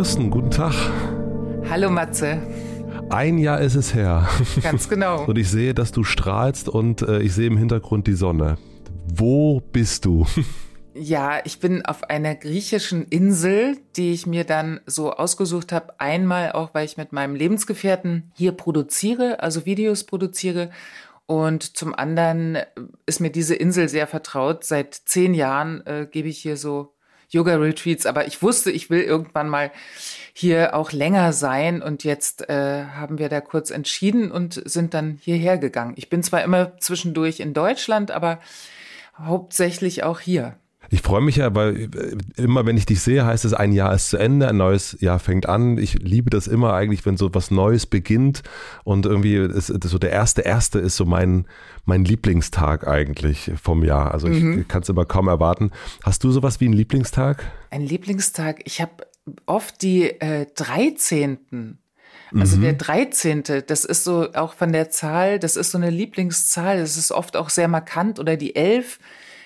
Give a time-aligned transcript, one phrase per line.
[0.00, 0.72] Kirsten, guten Tag.
[1.68, 2.40] Hallo Matze.
[3.10, 4.26] Ein Jahr ist es her.
[4.62, 5.24] Ganz genau.
[5.26, 8.56] Und ich sehe, dass du strahlst und äh, ich sehe im Hintergrund die Sonne.
[9.14, 10.24] Wo bist du?
[10.94, 16.00] Ja, ich bin auf einer griechischen Insel, die ich mir dann so ausgesucht habe.
[16.00, 20.70] Einmal auch, weil ich mit meinem Lebensgefährten hier produziere, also Videos produziere.
[21.26, 22.56] Und zum anderen
[23.04, 24.64] ist mir diese Insel sehr vertraut.
[24.64, 26.94] Seit zehn Jahren äh, gebe ich hier so
[27.30, 29.70] Yoga-Retreats, aber ich wusste, ich will irgendwann mal
[30.32, 35.18] hier auch länger sein und jetzt äh, haben wir da kurz entschieden und sind dann
[35.20, 35.94] hierher gegangen.
[35.96, 38.40] Ich bin zwar immer zwischendurch in Deutschland, aber
[39.18, 40.56] hauptsächlich auch hier.
[40.92, 43.94] Ich freue mich ja, weil äh, immer wenn ich dich sehe, heißt es, ein Jahr
[43.94, 45.78] ist zu Ende, ein neues Jahr fängt an.
[45.78, 48.42] Ich liebe das immer eigentlich, wenn so was Neues beginnt
[48.82, 51.46] und irgendwie ist, so der erste erste ist so mein
[51.84, 54.12] mein Lieblingstag eigentlich vom Jahr.
[54.12, 54.66] Also ich mhm.
[54.68, 55.70] kann es immer kaum erwarten.
[56.02, 57.44] Hast du sowas wie einen Lieblingstag?
[57.70, 58.60] Ein Lieblingstag.
[58.64, 59.06] Ich habe
[59.46, 61.78] oft die äh, 13.
[62.34, 62.62] Also mhm.
[62.62, 66.96] der 13., das ist so auch von der Zahl, das ist so eine Lieblingszahl, das
[66.96, 69.00] ist oft auch sehr markant oder die 11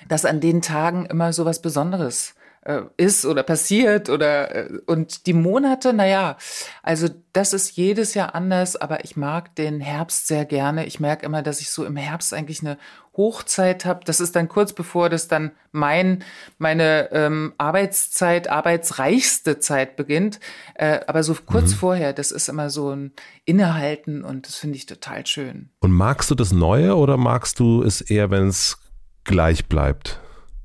[0.08, 5.27] dass an den Tagen immer so was Besonderes äh, ist oder passiert oder äh, und
[5.27, 6.36] die Monate, naja,
[6.83, 10.86] also das ist jedes Jahr anders, aber ich mag den Herbst sehr gerne.
[10.86, 12.78] Ich merke immer, dass ich so im Herbst eigentlich eine
[13.16, 14.00] Hochzeit habe.
[14.05, 16.24] Das ist dann kurz bevor das dann mein
[16.58, 20.41] meine ähm, Arbeitszeit, arbeitsreichste Zeit beginnt.
[20.74, 21.77] Äh, aber so kurz mhm.
[21.77, 23.12] vorher, das ist immer so ein
[23.44, 25.70] Innehalten und das finde ich total schön.
[25.80, 28.78] Und magst du das Neue oder magst du es eher, wenn es
[29.25, 30.20] gleich bleibt?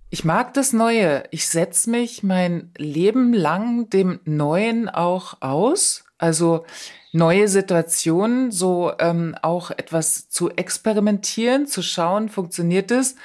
[0.09, 1.23] Ich mag das Neue.
[1.31, 6.03] Ich setze mich mein Leben lang dem Neuen auch aus.
[6.17, 6.65] Also
[7.11, 13.15] neue Situationen, so ähm, auch etwas zu experimentieren, zu schauen, funktioniert es.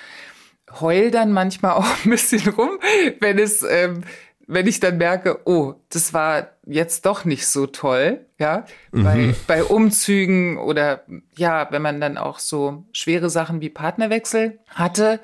[0.81, 2.79] Heul dann manchmal auch ein bisschen rum,
[3.21, 4.05] wenn es ähm,
[4.47, 9.05] wenn ich dann merke, oh, das war jetzt doch nicht so toll, ja, mhm.
[9.05, 11.05] bei, bei Umzügen oder
[11.37, 15.21] ja, wenn man dann auch so schwere Sachen wie Partnerwechsel hatte.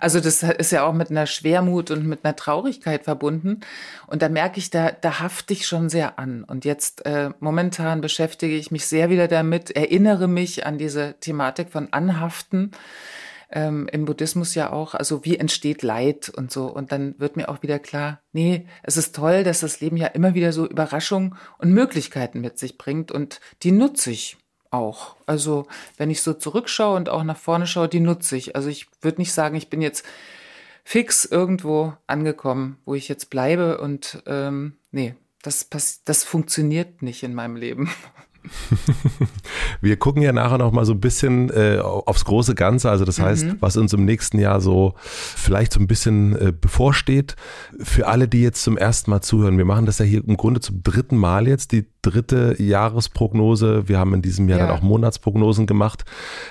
[0.00, 3.60] Also das ist ja auch mit einer Schwermut und mit einer Traurigkeit verbunden.
[4.06, 6.44] Und da merke ich, da, da hafte ich schon sehr an.
[6.44, 11.70] Und jetzt äh, momentan beschäftige ich mich sehr wieder damit, erinnere mich an diese Thematik
[11.70, 12.72] von Anhaften
[13.54, 16.66] ähm, im Buddhismus ja auch, also wie entsteht Leid und so.
[16.66, 20.08] Und dann wird mir auch wieder klar, nee, es ist toll, dass das Leben ja
[20.08, 24.36] immer wieder so Überraschungen und Möglichkeiten mit sich bringt und die nutze ich
[24.70, 25.16] auch.
[25.24, 25.66] Also
[25.96, 28.56] wenn ich so zurückschaue und auch nach vorne schaue, die nutze ich.
[28.56, 30.04] Also ich würde nicht sagen, ich bin jetzt
[30.82, 35.68] fix irgendwo angekommen, wo ich jetzt bleibe und ähm, nee, das,
[36.04, 37.88] das funktioniert nicht in meinem Leben.
[39.80, 43.20] Wir gucken ja nachher noch mal so ein bisschen äh, aufs große Ganze, also das
[43.20, 43.56] heißt, mhm.
[43.60, 47.36] was uns im nächsten Jahr so vielleicht so ein bisschen äh, bevorsteht.
[47.78, 50.60] Für alle, die jetzt zum ersten Mal zuhören, wir machen das ja hier im Grunde
[50.60, 53.88] zum dritten Mal jetzt, die dritte Jahresprognose.
[53.88, 54.66] Wir haben in diesem Jahr ja.
[54.66, 56.04] dann auch Monatsprognosen gemacht.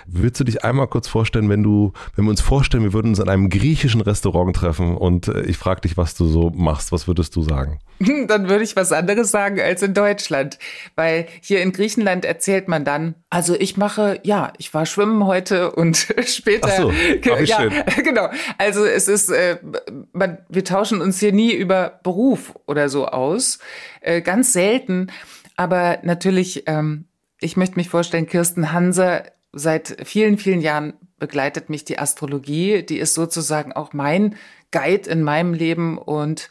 [0.07, 3.19] Würdest du dich einmal kurz vorstellen, wenn du, wenn wir uns vorstellen, wir würden uns
[3.19, 7.07] in einem griechischen Restaurant treffen und äh, ich frage dich, was du so machst, was
[7.07, 7.79] würdest du sagen?
[8.27, 10.57] Dann würde ich was anderes sagen als in Deutschland,
[10.95, 15.71] weil hier in Griechenland erzählt man dann, also ich mache, ja, ich war schwimmen heute
[15.71, 16.69] und später.
[16.71, 16.93] Ach so,
[17.31, 17.73] ach, ja, schön.
[18.03, 18.29] genau.
[18.57, 19.57] Also es ist, äh,
[20.11, 23.59] man, wir tauschen uns hier nie über Beruf oder so aus,
[24.01, 25.07] äh, ganz selten.
[25.55, 27.05] Aber natürlich, ähm,
[27.39, 32.83] ich möchte mich vorstellen, Kirsten Hanser, seit vielen, vielen Jahren begleitet mich die Astrologie.
[32.83, 34.35] Die ist sozusagen auch mein
[34.71, 35.97] Guide in meinem Leben.
[35.97, 36.49] Und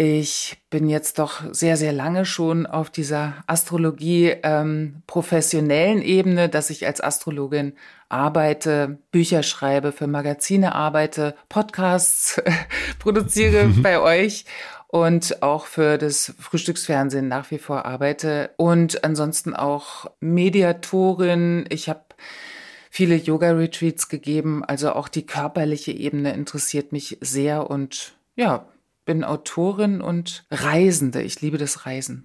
[0.00, 6.70] ich bin jetzt doch sehr, sehr lange schon auf dieser Astrologie ähm, professionellen Ebene, dass
[6.70, 7.72] ich als Astrologin
[8.08, 12.40] arbeite, Bücher schreibe, für Magazine arbeite, Podcasts
[12.98, 14.44] produziere bei euch
[14.88, 21.66] und auch für das Frühstücksfernsehen nach wie vor arbeite und ansonsten auch Mediatorin.
[21.68, 22.04] Ich habe
[22.90, 28.66] viele Yoga-Retreats gegeben, also auch die körperliche Ebene interessiert mich sehr und ja,
[29.04, 31.22] bin Autorin und Reisende.
[31.22, 32.24] Ich liebe das Reisen.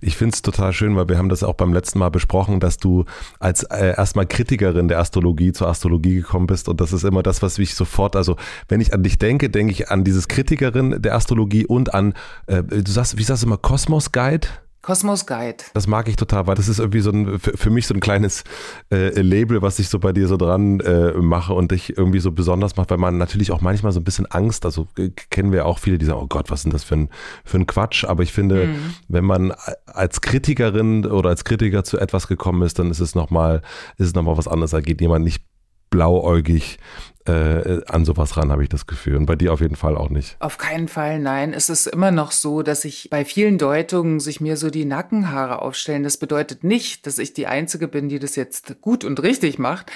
[0.00, 2.78] Ich finde es total schön, weil wir haben das auch beim letzten Mal besprochen, dass
[2.78, 3.04] du
[3.38, 7.42] als äh, erstmal Kritikerin der Astrologie zur Astrologie gekommen bist und das ist immer das,
[7.42, 8.36] was mich sofort, also
[8.68, 12.14] wenn ich an dich denke, denke ich an dieses Kritikerin der Astrologie und an,
[12.46, 14.48] äh, du sagst, wie sagst du immer, Kosmos Guide?
[14.82, 15.58] Kosmos Guide.
[15.74, 18.44] Das mag ich total, weil das ist irgendwie so ein, für, mich so ein kleines
[18.90, 22.32] äh, Label, was ich so bei dir so dran äh, mache und dich irgendwie so
[22.32, 25.66] besonders macht, weil man natürlich auch manchmal so ein bisschen Angst, also äh, kennen wir
[25.66, 27.08] auch viele, die sagen, oh Gott, was ist denn das für ein,
[27.44, 28.04] für ein Quatsch?
[28.04, 28.94] Aber ich finde, mhm.
[29.08, 29.52] wenn man
[29.86, 33.60] als Kritikerin oder als Kritiker zu etwas gekommen ist, dann ist es nochmal,
[33.98, 34.70] ist es nochmal was anderes.
[34.70, 35.44] Da geht jemand nicht
[35.90, 36.78] blauäugig
[37.30, 39.16] äh, an sowas ran, habe ich das Gefühl.
[39.16, 40.36] Und bei dir auf jeden Fall auch nicht.
[40.40, 41.52] Auf keinen Fall, nein.
[41.52, 45.62] Es ist immer noch so, dass ich bei vielen Deutungen sich mir so die Nackenhaare
[45.62, 46.02] aufstellen.
[46.02, 49.90] Das bedeutet nicht, dass ich die Einzige bin, die das jetzt gut und richtig macht.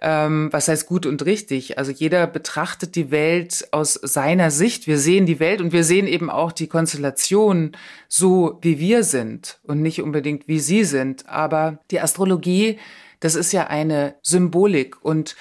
[0.00, 1.78] Ähm, was heißt gut und richtig?
[1.78, 4.86] Also jeder betrachtet die Welt aus seiner Sicht.
[4.86, 7.72] Wir sehen die Welt und wir sehen eben auch die Konstellation
[8.08, 11.28] so, wie wir sind und nicht unbedingt wie sie sind.
[11.28, 12.78] Aber die Astrologie,
[13.20, 15.36] das ist ja eine Symbolik und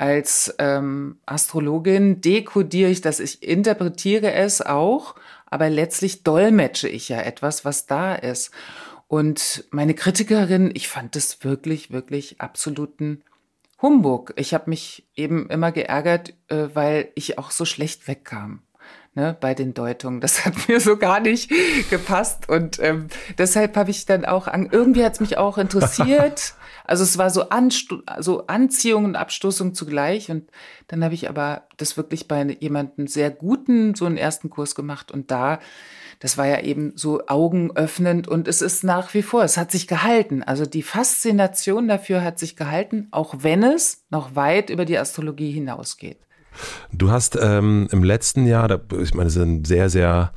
[0.00, 5.14] als ähm, Astrologin dekodiere ich das, ich interpretiere es auch,
[5.44, 8.50] aber letztlich dolmetsche ich ja etwas, was da ist.
[9.08, 13.22] Und meine Kritikerin, ich fand es wirklich, wirklich absoluten
[13.82, 14.32] Humbug.
[14.36, 18.62] Ich habe mich eben immer geärgert, äh, weil ich auch so schlecht wegkam
[19.14, 20.22] ne, bei den Deutungen.
[20.22, 21.50] Das hat mir so gar nicht
[21.90, 26.54] gepasst und ähm, deshalb habe ich dann auch an, irgendwie hat es mich auch interessiert.
[26.90, 30.50] Also es war so, Anstu so Anziehung und Abstoßung zugleich und
[30.88, 35.12] dann habe ich aber das wirklich bei jemandem sehr guten so einen ersten Kurs gemacht
[35.12, 35.60] und da
[36.18, 39.86] das war ja eben so augenöffnend und es ist nach wie vor, es hat sich
[39.86, 40.42] gehalten.
[40.42, 45.52] Also die Faszination dafür hat sich gehalten, auch wenn es noch weit über die Astrologie
[45.52, 46.18] hinausgeht.
[46.92, 50.32] Du hast ähm, im letzten Jahr, ich meine, es ist ein sehr, sehr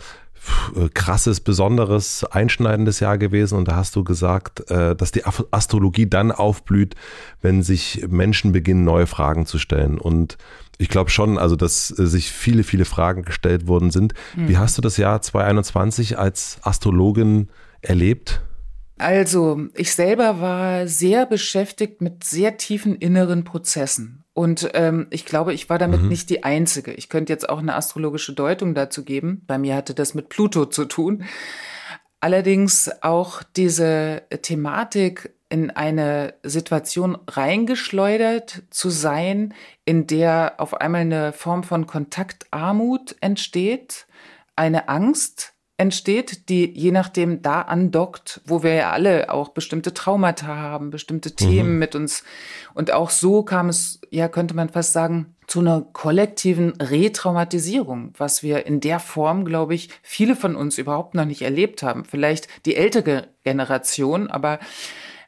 [0.94, 6.32] krasses, besonderes, einschneidendes Jahr gewesen und da hast du gesagt, äh, dass die Astrologie dann
[6.32, 6.96] aufblüht,
[7.42, 9.98] wenn sich Menschen beginnen, neue Fragen zu stellen.
[9.98, 10.38] Und
[10.78, 14.14] ich glaube schon, also dass äh, sich viele, viele Fragen gestellt worden sind.
[14.36, 14.50] Mhm.
[14.50, 17.50] Wie hast du das Jahr 2021 als Astrologin
[17.82, 18.42] erlebt?
[18.98, 24.23] Also, ich selber war sehr beschäftigt mit sehr tiefen inneren Prozessen.
[24.34, 26.08] Und ähm, ich glaube, ich war damit mhm.
[26.08, 26.94] nicht die Einzige.
[26.94, 29.44] Ich könnte jetzt auch eine astrologische Deutung dazu geben.
[29.46, 31.24] Bei mir hatte das mit Pluto zu tun.
[32.20, 39.54] Allerdings auch diese Thematik in eine Situation reingeschleudert zu sein,
[39.86, 44.08] in der auf einmal eine Form von Kontaktarmut entsteht,
[44.56, 50.48] eine Angst, entsteht, die je nachdem da andockt, wo wir ja alle auch bestimmte Traumata
[50.48, 51.80] haben, bestimmte Themen mhm.
[51.80, 52.24] mit uns.
[52.74, 58.44] Und auch so kam es, ja, könnte man fast sagen, zu einer kollektiven Retraumatisierung, was
[58.44, 62.06] wir in der Form, glaube ich, viele von uns überhaupt noch nicht erlebt haben.
[62.06, 64.60] Vielleicht die ältere Generation, aber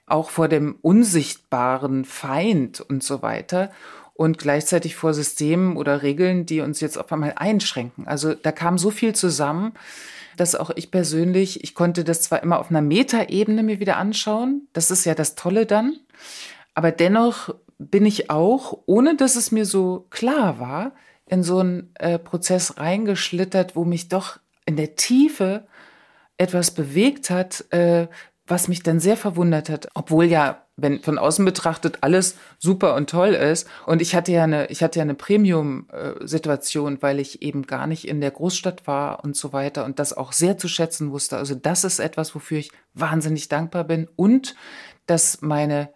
[0.06, 3.72] auch vor dem unsichtbaren Feind und so weiter
[4.14, 8.08] und gleichzeitig vor Systemen oder Regeln, die uns jetzt auf einmal einschränken.
[8.08, 9.74] Also da kam so viel zusammen,
[10.36, 14.68] dass auch ich persönlich, ich konnte das zwar immer auf einer Metaebene mir wieder anschauen,
[14.74, 15.98] das ist ja das Tolle dann,
[16.74, 20.94] aber dennoch bin ich auch, ohne dass es mir so klar war,
[21.28, 25.68] in so einen äh, Prozess reingeschlittert, wo mich doch in der Tiefe
[26.38, 28.08] etwas bewegt hat, äh,
[28.48, 33.10] was mich dann sehr verwundert hat, obwohl ja, wenn von außen betrachtet alles super und
[33.10, 33.68] toll ist.
[33.86, 38.07] Und ich hatte ja eine, ich hatte ja eine Premium-Situation, weil ich eben gar nicht
[38.07, 41.38] in der Großstadt war und so weiter und das auch sehr zu schätzen wusste.
[41.38, 44.56] Also das ist etwas, wofür ich wahnsinnig dankbar bin und
[45.06, 45.89] dass meine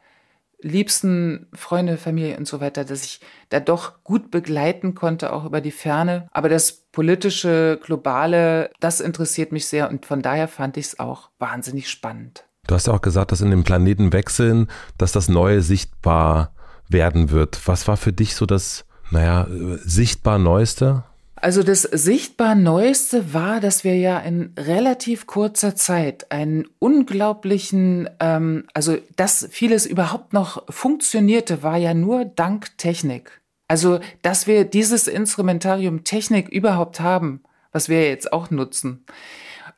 [0.62, 5.62] liebsten Freunde, Familie und so weiter, dass ich da doch gut begleiten konnte, auch über
[5.62, 6.28] die Ferne.
[6.32, 11.30] Aber das politische, globale, das interessiert mich sehr und von daher fand ich es auch
[11.40, 12.49] wahnsinnig spannend.
[12.70, 14.68] Du hast ja auch gesagt, dass in den Planetenwechseln,
[15.00, 16.54] dass das Neue sichtbar
[16.88, 17.60] werden wird.
[17.66, 19.48] Was war für dich so das, naja,
[19.84, 21.04] sichtbar Neueste?
[21.36, 28.66] Also das sichtbar Neueste war, dass wir ja in relativ kurzer Zeit einen unglaublichen, ähm,
[28.76, 33.42] also dass vieles überhaupt noch funktionierte, war ja nur dank Technik.
[33.68, 37.42] Also dass wir dieses Instrumentarium Technik überhaupt haben,
[37.72, 39.06] was wir jetzt auch nutzen.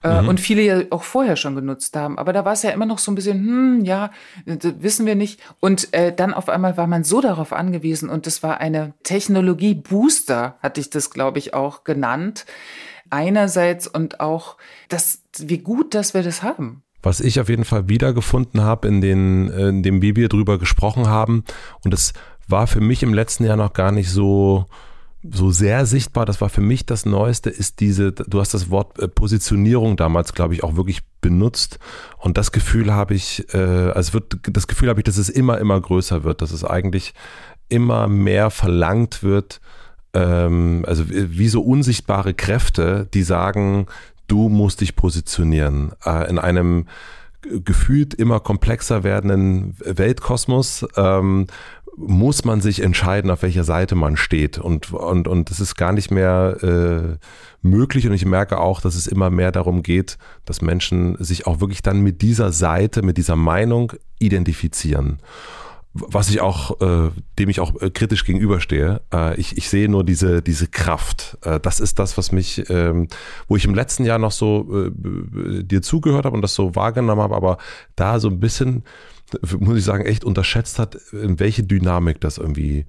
[0.03, 0.29] Äh, mhm.
[0.29, 2.17] Und viele ja auch vorher schon genutzt haben.
[2.17, 4.11] Aber da war es ja immer noch so ein bisschen, hm, ja,
[4.45, 5.39] wissen wir nicht.
[5.59, 10.57] Und äh, dann auf einmal war man so darauf angewiesen und das war eine Technologie-Booster,
[10.61, 12.45] hatte ich das, glaube ich, auch genannt.
[13.09, 14.57] Einerseits und auch,
[14.89, 19.01] das, wie gut, dass wir das haben was ich auf jeden Fall wiedergefunden habe in,
[19.01, 21.43] den, in dem, wie wir drüber gesprochen haben.
[21.83, 22.13] Und es
[22.47, 24.67] war für mich im letzten Jahr noch gar nicht so,
[25.23, 28.97] so sehr sichtbar, das war für mich das Neueste, ist diese, du hast das Wort
[28.99, 31.77] äh, Positionierung damals, glaube ich, auch wirklich benutzt.
[32.17, 35.59] Und das Gefühl habe ich, äh, also wird, das Gefühl habe ich, dass es immer,
[35.59, 37.13] immer größer wird, dass es eigentlich
[37.69, 39.61] immer mehr verlangt wird,
[40.13, 43.85] ähm, also wie so unsichtbare Kräfte, die sagen,
[44.27, 46.87] du musst dich positionieren äh, in einem
[47.41, 51.47] gefühlt immer komplexer werdenden Weltkosmos, ähm,
[51.97, 54.57] muss man sich entscheiden, auf welcher Seite man steht.
[54.57, 57.17] Und, und, und das ist gar nicht mehr äh,
[57.61, 58.07] möglich.
[58.07, 61.81] Und ich merke auch, dass es immer mehr darum geht, dass Menschen sich auch wirklich
[61.81, 65.19] dann mit dieser Seite, mit dieser Meinung identifizieren.
[65.93, 69.01] was ich auch, äh, dem ich auch äh, kritisch gegenüberstehe.
[69.13, 71.37] Äh, ich, ich sehe nur diese, diese Kraft.
[71.43, 73.07] Äh, das ist das, was mich, ähm,
[73.47, 77.21] wo ich im letzten Jahr noch so äh, dir zugehört habe und das so wahrgenommen
[77.21, 77.57] habe, aber
[77.97, 78.83] da so ein bisschen,
[79.59, 82.85] muss ich sagen, echt unterschätzt hat, in welche Dynamik das irgendwie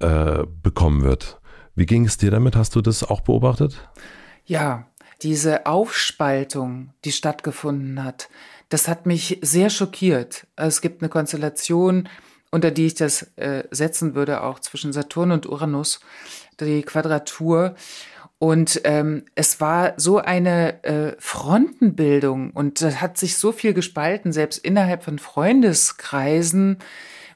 [0.00, 1.40] äh, bekommen wird.
[1.74, 2.56] Wie ging es dir damit?
[2.56, 3.88] Hast du das auch beobachtet?
[4.44, 4.86] Ja,
[5.22, 8.28] diese Aufspaltung, die stattgefunden hat,
[8.68, 10.46] das hat mich sehr schockiert.
[10.56, 12.08] Es gibt eine Konstellation,
[12.50, 16.00] unter die ich das äh, setzen würde, auch zwischen Saturn und Uranus,
[16.60, 17.74] die Quadratur.
[18.44, 24.32] Und ähm, es war so eine äh, Frontenbildung und da hat sich so viel gespalten,
[24.32, 26.76] selbst innerhalb von Freundeskreisen,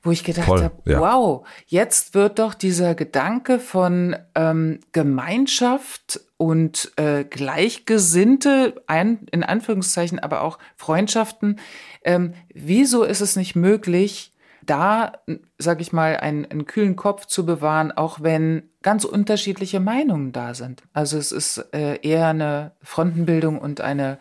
[0.03, 1.01] wo ich gedacht habe, ja.
[1.01, 10.19] wow, jetzt wird doch dieser Gedanke von ähm, Gemeinschaft und äh, Gleichgesinnte, ein, in Anführungszeichen,
[10.19, 11.59] aber auch Freundschaften,
[12.05, 14.35] ähm, wieso ist es nicht möglich,
[14.69, 15.13] da,
[15.59, 20.55] sag ich mal, einen, einen kühlen Kopf zu bewahren, auch wenn ganz unterschiedliche Meinungen da
[20.55, 20.83] sind.
[20.93, 24.19] Also es ist äh, eher eine Frontenbildung und eine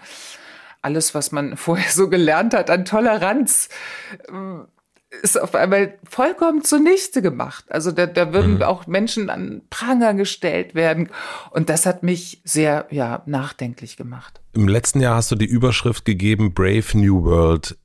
[0.82, 3.70] alles, was man vorher so gelernt hat an Toleranz,
[5.22, 7.66] ist auf einmal vollkommen zunichte gemacht.
[7.70, 8.62] Also da, da würden mhm.
[8.64, 11.10] auch Menschen an Pranger gestellt werden.
[11.52, 14.42] Und das hat mich sehr ja, nachdenklich gemacht.
[14.54, 17.78] Im letzten Jahr hast du die Überschrift gegeben, Brave New World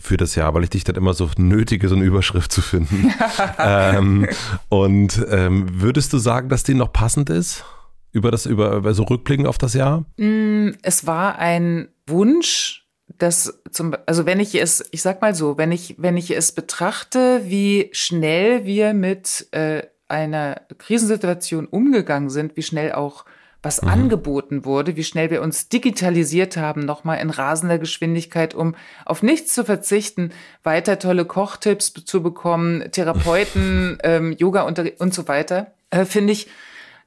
[0.00, 3.12] für das Jahr, weil ich dich dann immer so nötige, so eine Überschrift zu finden.
[3.58, 4.28] ähm,
[4.68, 7.64] und ähm, würdest du sagen, dass die noch passend ist?
[8.12, 10.04] Über das, über, über so rückblickend auf das Jahr?
[10.16, 12.86] Mm, es war ein Wunsch,
[13.18, 16.52] dass zum, also wenn ich es, ich sag mal so, wenn ich, wenn ich es
[16.52, 23.24] betrachte, wie schnell wir mit äh, einer Krisensituation umgegangen sind, wie schnell auch
[23.66, 23.88] was mhm.
[23.88, 29.52] angeboten wurde, wie schnell wir uns digitalisiert haben, nochmal in rasender Geschwindigkeit, um auf nichts
[29.54, 30.30] zu verzichten,
[30.62, 36.46] weiter tolle Kochtipps zu bekommen, Therapeuten, ähm, Yoga und, und so weiter, äh, finde ich,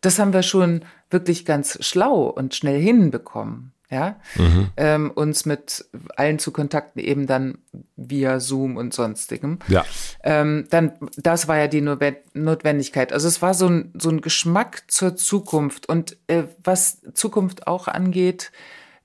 [0.02, 4.70] das haben wir schon wirklich ganz schlau und schnell hinbekommen ja, mhm.
[4.78, 7.58] ähm, uns mit allen zu kontakten, eben dann
[7.96, 9.60] via Zoom und sonstigem.
[9.68, 9.84] Ja.
[10.24, 13.12] Ähm, dann, das war ja die Notwendigkeit.
[13.12, 15.90] Also es war so ein, so ein Geschmack zur Zukunft.
[15.90, 18.52] Und äh, was Zukunft auch angeht,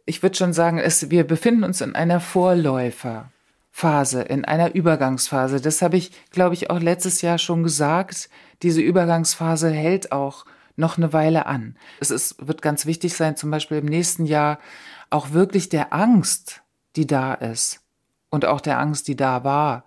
[0.05, 5.63] ich würde schon sagen, es, wir befinden uns in einer Vorläuferphase, in einer Übergangsphase.
[5.63, 8.29] Das habe ich, glaube ich, auch letztes Jahr schon gesagt.
[8.63, 10.45] Diese Übergangsphase hält auch
[10.77, 11.77] noch eine Weile an.
[12.01, 14.59] Es ist, wird ganz wichtig sein, zum Beispiel im nächsten Jahr
[15.11, 16.63] auch wirklich der Angst,
[16.97, 17.81] die da ist
[18.31, 19.85] und auch der Angst, die da war,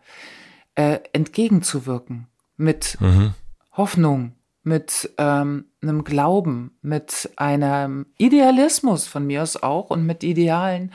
[0.76, 3.34] äh, entgegenzuwirken mit mhm.
[3.74, 10.94] Hoffnung, mit ähm, einem Glauben, mit einem Idealismus von mir aus auch und mit Idealen.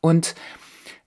[0.00, 0.34] Und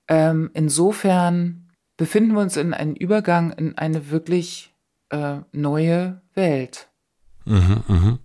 [0.07, 4.73] ähm, insofern befinden wir uns in einem Übergang in eine wirklich
[5.09, 6.89] äh, neue Welt.
[7.45, 8.19] Mhm, mhm.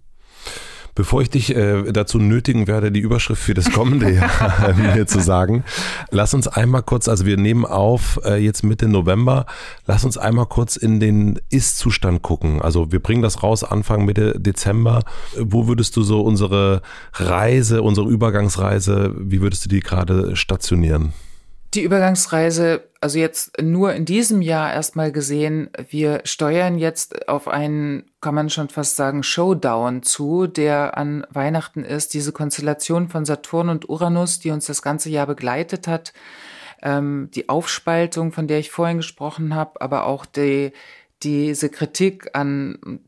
[0.95, 5.21] Bevor ich dich äh, dazu nötigen werde, die Überschrift für das kommende Jahr mir zu
[5.21, 5.65] sagen,
[6.11, 9.47] lass uns einmal kurz, also wir nehmen auf äh, jetzt Mitte November,
[9.87, 12.61] lass uns einmal kurz in den Ist-Zustand gucken.
[12.61, 15.05] Also wir bringen das raus Anfang Mitte Dezember.
[15.39, 16.83] Wo würdest du so unsere
[17.15, 21.13] Reise, unsere Übergangsreise, wie würdest du die gerade stationieren?
[21.75, 28.11] Die Übergangsreise, also jetzt nur in diesem Jahr erstmal gesehen, wir steuern jetzt auf einen,
[28.21, 32.13] kann man schon fast sagen, Showdown zu, der an Weihnachten ist.
[32.13, 36.13] Diese Konstellation von Saturn und Uranus, die uns das ganze Jahr begleitet hat,
[36.83, 40.73] ähm, die Aufspaltung, von der ich vorhin gesprochen habe, aber auch die,
[41.23, 43.01] diese Kritik an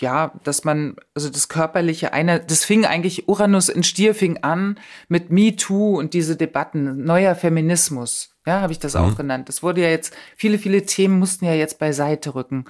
[0.00, 4.78] ja, dass man, also das Körperliche, einer, das fing eigentlich, Uranus in Stier fing an
[5.08, 9.00] mit Me Too und diese Debatten, neuer Feminismus, ja, habe ich das mhm.
[9.00, 9.48] auch genannt.
[9.48, 12.64] Das wurde ja jetzt, viele, viele Themen mussten ja jetzt beiseite rücken.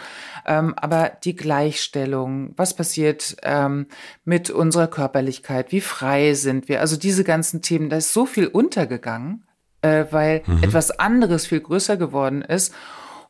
[0.45, 3.87] Ähm, aber die Gleichstellung, was passiert ähm,
[4.25, 8.49] mit unserer Körperlichkeit, wie frei sind wir, also diese ganzen Themen, da ist so viel
[8.49, 9.45] untergegangen,
[9.83, 10.65] äh, weil mhm.
[10.65, 12.75] etwas anderes viel größer geworden ist.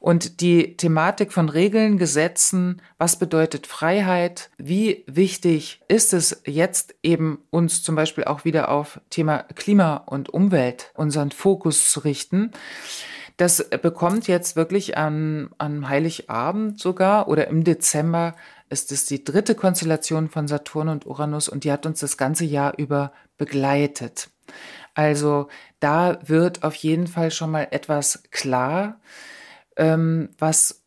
[0.00, 7.38] Und die Thematik von Regeln, Gesetzen, was bedeutet Freiheit, wie wichtig ist es jetzt eben
[7.50, 12.50] uns zum Beispiel auch wieder auf Thema Klima und Umwelt unseren Fokus zu richten.
[13.36, 18.34] Das bekommt jetzt wirklich an, an Heiligabend sogar oder im Dezember
[18.70, 22.46] ist es die dritte Konstellation von Saturn und Uranus und die hat uns das ganze
[22.46, 24.30] Jahr über begleitet.
[24.94, 28.98] Also da wird auf jeden Fall schon mal etwas klar
[29.76, 30.84] ähm, was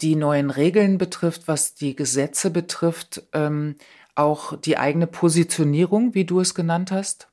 [0.00, 3.76] die neuen Regeln betrifft, was die Gesetze betrifft, ähm,
[4.14, 7.28] auch die eigene Positionierung, wie du es genannt hast.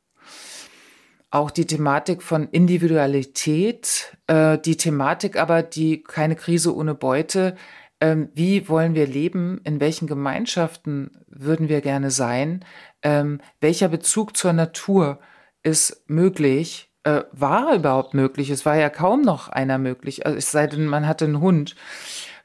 [1.32, 7.56] auch die Thematik von Individualität, äh, die Thematik aber, die keine Krise ohne Beute,
[8.02, 12.66] ähm, wie wollen wir leben, in welchen Gemeinschaften würden wir gerne sein,
[13.02, 15.20] ähm, welcher Bezug zur Natur
[15.64, 18.50] ist möglich, äh, war überhaupt möglich.
[18.50, 21.76] Es war ja kaum noch einer möglich, also es sei denn, man hatte einen Hund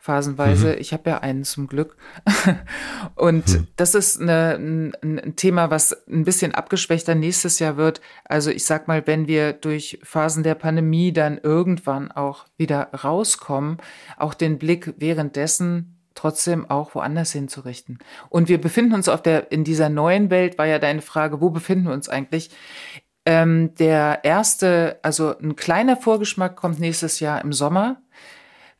[0.06, 0.68] phasenweise.
[0.68, 0.78] Mhm.
[0.78, 1.96] Ich habe ja einen zum Glück.
[3.16, 3.66] Und mhm.
[3.74, 8.00] das ist eine, ein, ein, Thema, was ein bisschen abgeschwächter nächstes Jahr wird.
[8.24, 13.78] Also ich sag mal, wenn wir durch Phasen der Pandemie dann irgendwann auch wieder rauskommen,
[14.16, 17.98] auch den Blick währenddessen trotzdem auch woanders hinzurichten.
[18.30, 21.50] Und wir befinden uns auf der, in dieser neuen Welt, war ja deine Frage, wo
[21.50, 22.50] befinden wir uns eigentlich?
[23.26, 28.00] Ähm, der erste, also ein kleiner Vorgeschmack kommt nächstes Jahr im Sommer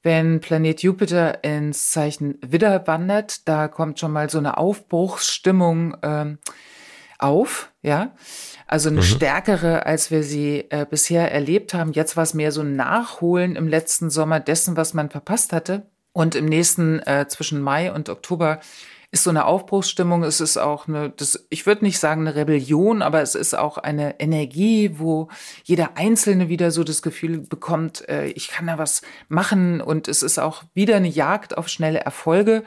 [0.06, 6.38] wenn Planet Jupiter ins Zeichen Widder wandert, da kommt schon mal so eine Aufbruchsstimmung ähm,
[7.18, 8.14] auf, ja.
[8.68, 9.04] Also eine mhm.
[9.04, 11.92] stärkere, als wir sie äh, bisher erlebt haben.
[11.92, 15.90] Jetzt war es mehr so ein Nachholen im letzten Sommer dessen, was man verpasst hatte.
[16.12, 18.60] Und im nächsten, äh, zwischen Mai und Oktober,
[19.16, 20.24] ist so eine Aufbruchsstimmung.
[20.24, 23.78] Es ist auch eine, das, ich würde nicht sagen eine Rebellion, aber es ist auch
[23.78, 25.28] eine Energie, wo
[25.64, 30.22] jeder Einzelne wieder so das Gefühl bekommt, äh, ich kann da was machen und es
[30.22, 32.62] ist auch wieder eine Jagd auf schnelle Erfolge,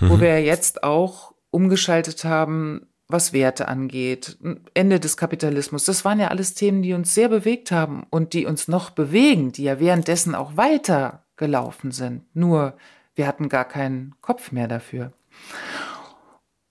[0.00, 0.08] mhm.
[0.08, 4.38] wo wir jetzt auch umgeschaltet haben, was Werte angeht,
[4.72, 5.84] Ende des Kapitalismus.
[5.84, 9.52] Das waren ja alles Themen, die uns sehr bewegt haben und die uns noch bewegen,
[9.52, 12.24] die ja währenddessen auch weiter gelaufen sind.
[12.34, 12.78] Nur
[13.14, 15.12] wir hatten gar keinen Kopf mehr dafür.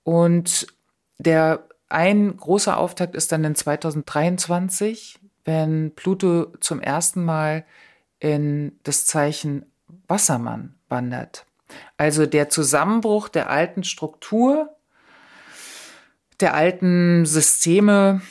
[0.03, 0.67] Und
[1.17, 7.65] der ein großer Auftakt ist dann in 2023, wenn Pluto zum ersten Mal
[8.19, 9.65] in das Zeichen
[10.07, 11.45] Wassermann wandert.
[11.97, 14.75] Also der Zusammenbruch der alten Struktur,
[16.39, 18.21] der alten Systeme,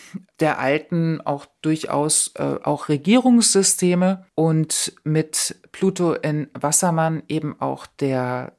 [0.40, 8.52] der alten auch durchaus äh, auch Regierungssysteme und mit Pluto in Wassermann eben auch der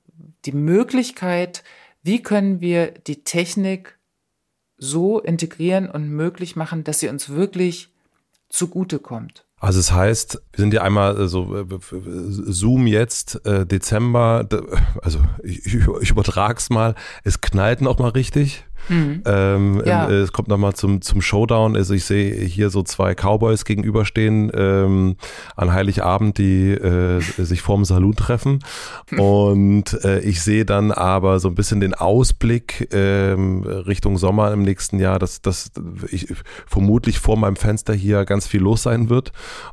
[0.46, 1.64] die Möglichkeit,
[2.02, 4.00] wie können wir die Technik
[4.78, 7.90] so integrieren und möglich machen, dass sie uns wirklich
[8.50, 9.46] zugutekommt.
[9.60, 14.48] Also es heißt, wir sind ja einmal so äh, Zoom jetzt äh, Dezember,
[15.02, 18.66] also ich, ich, ich übertrag's mal, es knallt noch mal richtig.
[18.88, 19.22] Mhm.
[19.26, 20.10] Ähm, ja.
[20.10, 21.76] ähm, es kommt nochmal zum, zum Showdown.
[21.76, 25.16] Also ich sehe hier so zwei Cowboys gegenüberstehen ähm,
[25.56, 28.60] an Heiligabend, die äh, sich vorm Saloon treffen.
[29.18, 34.62] Und äh, ich sehe dann aber so ein bisschen den Ausblick ähm, Richtung Sommer im
[34.62, 35.72] nächsten Jahr, dass, dass
[36.10, 36.34] ich
[36.66, 39.32] vermutlich vor meinem Fenster hier ganz viel los sein wird.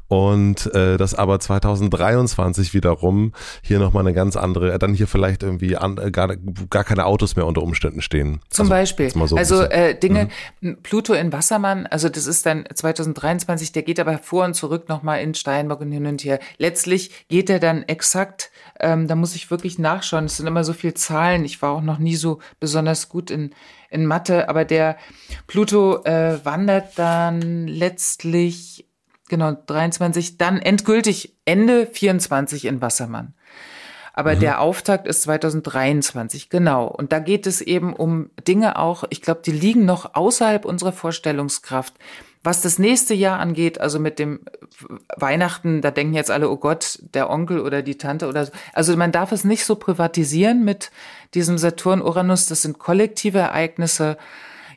[0.09, 5.77] Und äh, dass aber 2023 wiederum hier nochmal eine ganz andere, dann hier vielleicht irgendwie
[5.77, 6.37] an, gar,
[6.71, 8.41] gar keine Autos mehr unter Umständen stehen.
[8.51, 9.29] Zum also, Beispiel Beispiel.
[9.29, 10.29] So also äh, Dinge,
[10.61, 10.83] mhm.
[10.83, 15.21] Pluto in Wassermann, also das ist dann 2023, der geht aber vor und zurück nochmal
[15.21, 16.39] in Steinbock und hin und her.
[16.59, 20.73] Letztlich geht er dann exakt, ähm, da muss ich wirklich nachschauen, es sind immer so
[20.73, 23.55] viele Zahlen, ich war auch noch nie so besonders gut in,
[23.91, 24.97] in Mathe, aber der
[25.47, 28.87] Pluto äh, wandert dann letztlich,
[29.29, 33.35] genau, 23, dann endgültig Ende 24 in Wassermann.
[34.17, 34.41] Aber mhm.
[34.41, 36.87] der Auftakt ist 2023, genau.
[36.87, 40.93] Und da geht es eben um Dinge auch, ich glaube, die liegen noch außerhalb unserer
[40.93, 41.95] Vorstellungskraft.
[42.43, 44.41] Was das nächste Jahr angeht, also mit dem
[45.17, 48.53] Weihnachten, da denken jetzt alle, oh Gott, der Onkel oder die Tante oder so.
[48.73, 50.91] Also man darf es nicht so privatisieren mit
[51.35, 52.47] diesem Saturn-Uranus.
[52.47, 54.17] Das sind kollektive Ereignisse.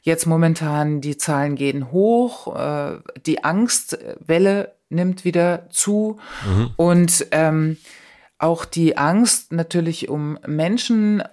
[0.01, 6.71] Jetzt momentan, die Zahlen gehen hoch, äh, die Angstwelle nimmt wieder zu mhm.
[6.75, 7.77] und ähm,
[8.39, 11.23] auch die Angst natürlich um Menschen,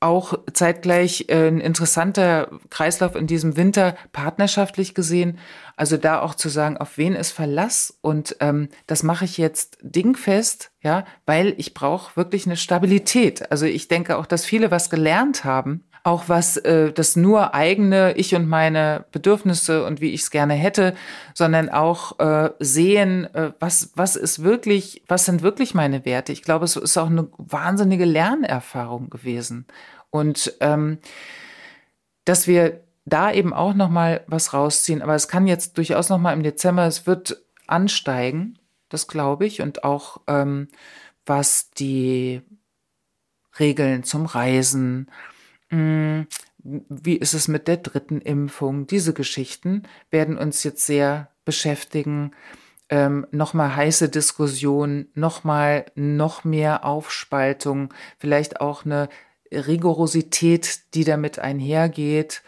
[0.00, 5.38] auch zeitgleich äh, ein interessanter Kreislauf in diesem Winter partnerschaftlich gesehen.
[5.76, 9.78] Also da auch zu sagen, auf wen ist Verlass und ähm, das mache ich jetzt
[9.80, 13.50] dingfest, ja, weil ich brauche wirklich eine Stabilität.
[13.50, 18.12] Also ich denke auch, dass viele was gelernt haben auch was äh, das nur eigene
[18.16, 20.94] ich und meine Bedürfnisse und wie ich es gerne hätte,
[21.34, 26.32] sondern auch äh, sehen, äh, was was ist wirklich, was sind wirklich meine Werte.
[26.32, 29.66] Ich glaube, es ist auch eine wahnsinnige Lernerfahrung gewesen
[30.10, 30.98] und ähm,
[32.24, 35.02] dass wir da eben auch noch mal was rausziehen.
[35.02, 39.60] Aber es kann jetzt durchaus noch mal im Dezember, es wird ansteigen, das glaube ich
[39.60, 40.68] und auch ähm,
[41.24, 42.42] was die
[43.58, 45.10] Regeln zum Reisen
[45.68, 48.86] wie ist es mit der dritten Impfung?
[48.86, 52.32] Diese Geschichten werden uns jetzt sehr beschäftigen.
[52.88, 59.08] Ähm, nochmal heiße Diskussion, nochmal noch mehr Aufspaltung, vielleicht auch eine
[59.50, 62.42] Rigorosität, die damit einhergeht.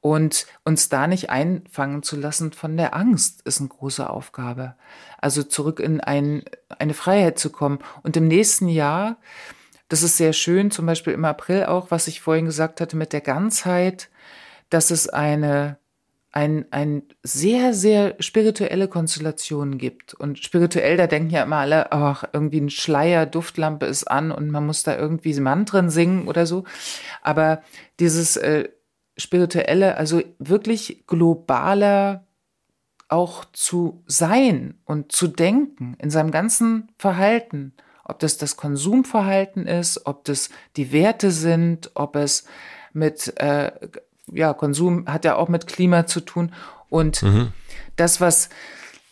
[0.00, 4.76] Und uns da nicht einfangen zu lassen von der Angst, ist eine große Aufgabe.
[5.18, 6.44] Also zurück in ein,
[6.78, 7.80] eine Freiheit zu kommen.
[8.04, 9.16] Und im nächsten Jahr,
[9.88, 13.12] das ist sehr schön, zum Beispiel im April auch, was ich vorhin gesagt hatte mit
[13.12, 14.10] der Ganzheit,
[14.70, 15.78] dass es eine
[16.30, 20.14] ein, ein sehr, sehr spirituelle Konstellation gibt.
[20.14, 24.50] Und spirituell, da denken ja immer alle, ach, irgendwie ein Schleier, Duftlampe ist an und
[24.50, 26.64] man muss da irgendwie Mantren singen oder so.
[27.22, 27.62] Aber
[27.98, 28.68] dieses äh,
[29.16, 32.26] spirituelle, also wirklich globaler
[33.08, 37.72] auch zu sein und zu denken in seinem ganzen Verhalten,
[38.08, 42.44] ob das das Konsumverhalten ist, ob das die Werte sind, ob es
[42.92, 43.70] mit äh,
[44.32, 46.52] ja, Konsum hat ja auch mit Klima zu tun.
[46.88, 47.52] Und mhm.
[47.96, 48.48] das, was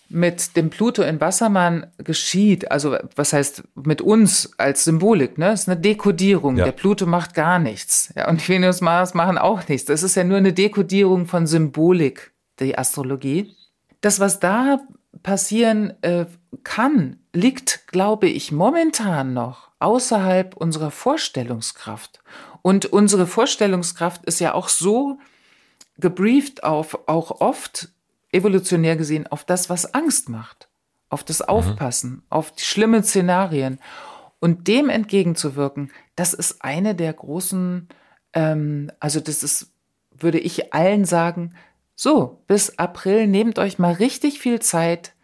[0.08, 5.68] mit dem Pluto in Wassermann geschieht, also was heißt mit uns als Symbolik, ne, ist
[5.68, 6.56] eine Dekodierung.
[6.56, 6.64] Ja.
[6.64, 8.12] Der Pluto macht gar nichts.
[8.14, 9.86] Ja, und Venus, Mars machen auch nichts.
[9.86, 13.52] Das ist ja nur eine Dekodierung von Symbolik, die Astrologie.
[14.00, 14.78] Das, was da
[15.22, 16.26] passieren äh,
[16.64, 22.20] kann, liegt, glaube ich, momentan noch außerhalb unserer Vorstellungskraft.
[22.62, 25.18] Und unsere Vorstellungskraft ist ja auch so
[25.98, 27.90] gebrieft auf, auch oft
[28.32, 30.68] evolutionär gesehen, auf das, was Angst macht,
[31.08, 31.46] auf das mhm.
[31.46, 32.22] Aufpassen, mhm.
[32.30, 33.78] auf die schlimmen Szenarien.
[34.38, 37.88] Und dem entgegenzuwirken, das ist eine der großen,
[38.32, 39.72] ähm, also das ist,
[40.10, 41.54] würde ich allen sagen,
[41.96, 43.26] so, bis April.
[43.26, 45.14] Nehmt euch mal richtig viel Zeit,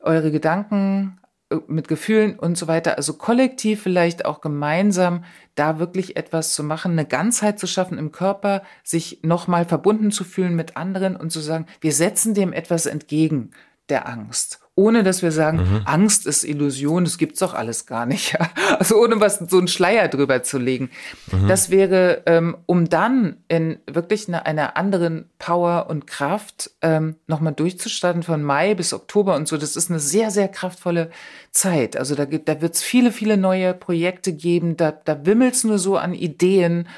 [0.00, 1.18] eure Gedanken
[1.50, 6.62] äh, mit Gefühlen und so weiter, also kollektiv vielleicht auch gemeinsam da wirklich etwas zu
[6.62, 11.30] machen, eine Ganzheit zu schaffen im Körper, sich nochmal verbunden zu fühlen mit anderen und
[11.30, 13.50] zu sagen, wir setzen dem etwas entgegen
[13.88, 15.80] der Angst ohne dass wir sagen, mhm.
[15.86, 18.16] Angst ist Illusion, das gibt's doch alles gar nicht.
[18.36, 18.50] Ja?
[18.78, 20.90] Also ohne was so einen Schleier drüber zu legen.
[21.32, 21.48] Mhm.
[21.48, 27.54] Das wäre, ähm, um dann in wirklich eine, einer anderen Power und Kraft ähm, nochmal
[27.54, 29.56] durchzustarten von Mai bis Oktober und so.
[29.56, 31.10] Das ist eine sehr, sehr kraftvolle
[31.52, 31.96] Zeit.
[31.96, 34.76] Also da, da wird's viele, viele neue Projekte geben.
[34.76, 36.88] Da, da wimmelt's nur so an Ideen.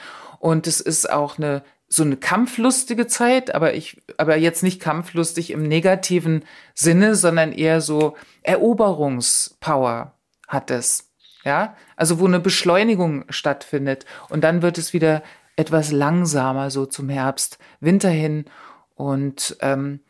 [0.40, 5.50] Und es ist auch eine so eine kampflustige Zeit, aber ich, aber jetzt nicht kampflustig
[5.50, 10.14] im negativen Sinne, sondern eher so Eroberungspower
[10.46, 11.04] hat es.
[11.44, 15.22] Ja, also wo eine Beschleunigung stattfindet und dann wird es wieder
[15.56, 18.44] etwas langsamer so zum Herbst, Winter hin
[18.94, 20.00] und ähm,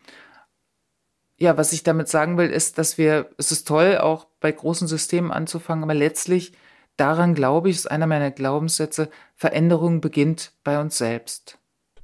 [1.36, 4.88] ja, was ich damit sagen will, ist, dass wir, es ist toll, auch bei großen
[4.88, 6.52] Systemen anzufangen, aber letztlich
[6.96, 11.57] daran glaube ich, ist einer meiner Glaubenssätze, Veränderung beginnt bei uns selbst.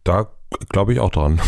[0.05, 0.31] Da
[0.69, 1.41] glaube ich auch dran.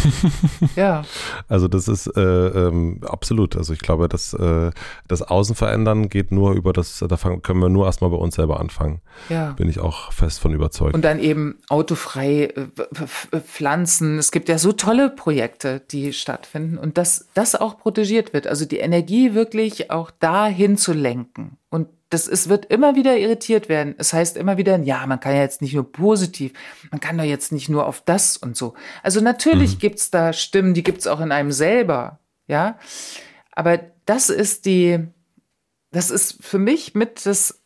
[0.75, 1.03] Ja.
[1.49, 3.57] Also das ist äh, ähm, absolut.
[3.57, 4.73] Also ich glaube, dass äh,
[5.07, 8.35] das Außen verändern geht nur über das, da fangen, können wir nur erstmal bei uns
[8.35, 9.01] selber anfangen.
[9.29, 9.53] Ja.
[9.53, 10.95] Bin ich auch fest von überzeugt.
[10.95, 14.19] Und dann eben autofrei äh, pflanzen.
[14.19, 18.49] Es gibt ja so tolle Projekte, die stattfinden und dass das auch protegiert wird.
[18.49, 23.69] Also die Energie wirklich auch dahin zu lenken und das ist, wird immer wieder irritiert
[23.69, 23.95] werden.
[23.99, 26.53] Es heißt immer wieder, ja, man kann ja jetzt nicht nur positiv,
[26.91, 28.75] man kann doch jetzt nicht nur auf das und so.
[29.03, 29.79] Also natürlich mhm.
[29.81, 32.79] gibt's da Stimmen, die gibt's auch in einem selber, ja.
[33.53, 35.01] Aber das ist die,
[35.91, 37.63] das ist für mich mit das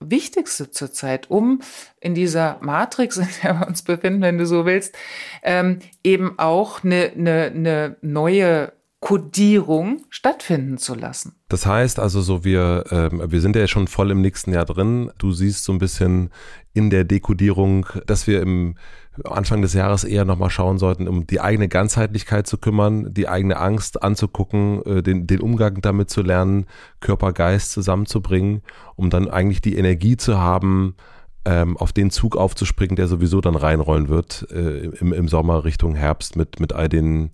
[0.00, 1.60] Wichtigste zurzeit, um
[2.00, 4.94] in dieser Matrix, in der wir uns befinden, wenn du so willst,
[5.42, 8.72] ähm, eben auch eine, eine, eine neue
[9.04, 11.34] Kodierung stattfinden zu lassen.
[11.50, 15.12] Das heißt also so, wir, ähm, wir sind ja schon voll im nächsten Jahr drin.
[15.18, 16.30] Du siehst so ein bisschen
[16.72, 18.76] in der Dekodierung, dass wir im
[19.24, 23.58] Anfang des Jahres eher nochmal schauen sollten, um die eigene Ganzheitlichkeit zu kümmern, die eigene
[23.58, 26.64] Angst anzugucken, äh, den, den Umgang damit zu lernen,
[27.00, 28.62] Körper, Geist zusammenzubringen,
[28.96, 30.96] um dann eigentlich die Energie zu haben,
[31.44, 35.94] ähm, auf den Zug aufzuspringen, der sowieso dann reinrollen wird äh, im, im Sommer Richtung
[35.94, 37.30] Herbst mit, mit all den,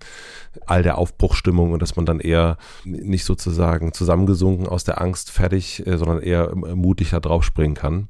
[0.66, 5.86] all der Aufbruchstimmung und dass man dann eher nicht sozusagen zusammengesunken aus der Angst fertig,
[5.86, 8.08] äh, sondern eher äh, mutig da drauf springen kann.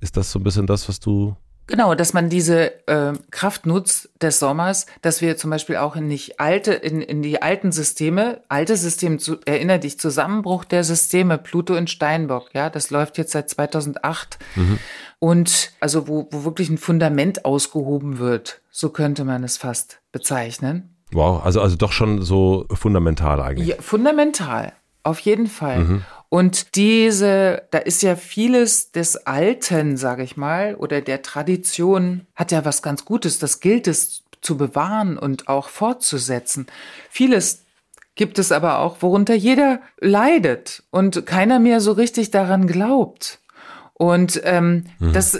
[0.00, 1.36] Ist das so ein bisschen das, was du
[1.68, 6.08] Genau, dass man diese äh, Kraft nutzt des Sommers, dass wir zum Beispiel auch in
[6.08, 11.38] nicht alte, in, in die alten Systeme, alte Systeme, zu, erinner dich, Zusammenbruch der Systeme,
[11.38, 14.38] Pluto in Steinbock, ja, das läuft jetzt seit 2008.
[14.56, 14.78] Mhm.
[15.20, 20.96] Und also wo, wo wirklich ein Fundament ausgehoben wird, so könnte man es fast bezeichnen.
[21.12, 23.68] Wow, also, also doch schon so fundamental eigentlich.
[23.68, 24.72] Ja, fundamental,
[25.04, 25.78] auf jeden Fall.
[25.78, 26.04] Mhm.
[26.32, 32.52] Und diese, da ist ja vieles des Alten, sage ich mal, oder der Tradition, hat
[32.52, 33.38] ja was ganz Gutes.
[33.38, 36.68] Das gilt es zu bewahren und auch fortzusetzen.
[37.10, 37.64] Vieles
[38.14, 43.38] gibt es aber auch, worunter jeder leidet und keiner mehr so richtig daran glaubt.
[43.92, 45.12] Und ähm, mhm.
[45.12, 45.38] das,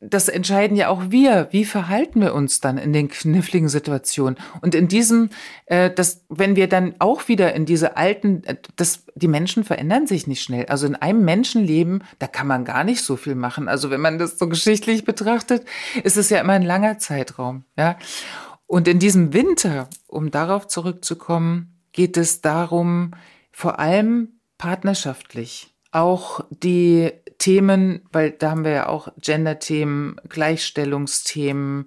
[0.00, 1.48] das entscheiden ja auch wir.
[1.50, 4.38] Wie verhalten wir uns dann in den kniffligen Situationen?
[4.62, 5.28] Und in diesem,
[5.66, 10.06] äh, das, wenn wir dann auch wieder in diese alten, äh, das, die Menschen verändern
[10.06, 10.66] sich nicht schnell.
[10.66, 13.68] Also in einem Menschenleben, da kann man gar nicht so viel machen.
[13.68, 15.66] Also wenn man das so geschichtlich betrachtet,
[16.02, 17.64] ist es ja immer ein langer Zeitraum.
[17.76, 17.98] Ja.
[18.66, 23.10] Und in diesem Winter, um darauf zurückzukommen, geht es darum,
[23.52, 31.86] vor allem partnerschaftlich auch die Themen, weil da haben wir ja auch Gender-Themen, Gleichstellungsthemen,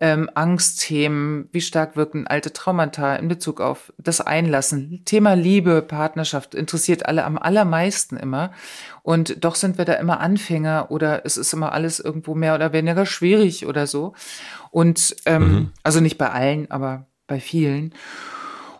[0.00, 5.02] ähm, Angstthemen, wie stark wirken alte Traumata in Bezug auf das Einlassen.
[5.04, 8.52] Thema Liebe, Partnerschaft interessiert alle am allermeisten immer.
[9.02, 12.72] Und doch sind wir da immer Anfänger oder es ist immer alles irgendwo mehr oder
[12.72, 14.14] weniger schwierig oder so.
[14.70, 15.70] Und ähm, mhm.
[15.82, 17.94] also nicht bei allen, aber bei vielen.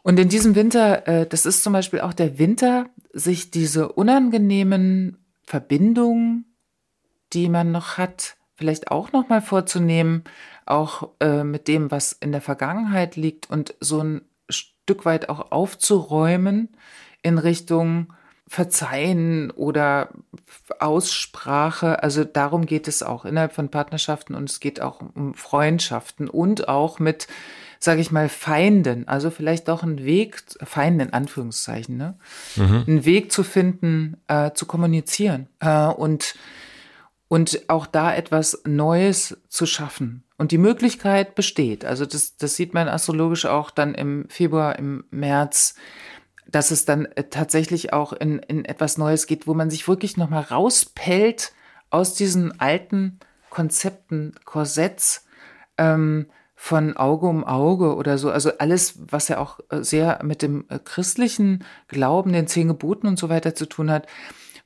[0.03, 5.25] Und in diesem Winter, äh, das ist zum Beispiel auch der Winter, sich diese unangenehmen
[5.45, 6.57] Verbindungen,
[7.33, 10.25] die man noch hat, vielleicht auch noch mal vorzunehmen,
[10.67, 15.51] auch äh, mit dem, was in der Vergangenheit liegt und so ein Stück weit auch
[15.53, 16.77] aufzuräumen
[17.23, 18.13] in Richtung
[18.47, 20.11] Verzeihen oder
[20.79, 22.03] Aussprache.
[22.03, 26.69] Also darum geht es auch innerhalb von Partnerschaften und es geht auch um Freundschaften und
[26.69, 27.27] auch mit
[27.85, 32.17] sage ich mal, Feinden, also vielleicht auch einen Weg, Feinden in Anführungszeichen, ne?
[32.57, 32.85] Mhm.
[32.87, 36.35] einen Weg zu finden, äh, zu kommunizieren äh, und,
[37.29, 40.25] und auch da etwas Neues zu schaffen.
[40.39, 41.85] Und die Möglichkeit besteht.
[41.85, 45.75] Also das, das sieht man astrologisch auch dann im Februar, im März,
[46.47, 50.17] dass es dann äh, tatsächlich auch in, in etwas Neues geht, wo man sich wirklich
[50.17, 51.53] nochmal rauspellt
[51.91, 53.21] aus diesen alten
[53.51, 55.27] Konzepten, Korsetts,
[55.77, 56.27] ähm,
[56.65, 58.31] von Auge um Auge oder so.
[58.31, 63.07] Also alles, was ja auch äh, sehr mit dem äh, christlichen Glauben, den zehn Geboten
[63.07, 64.07] und so weiter zu tun hat.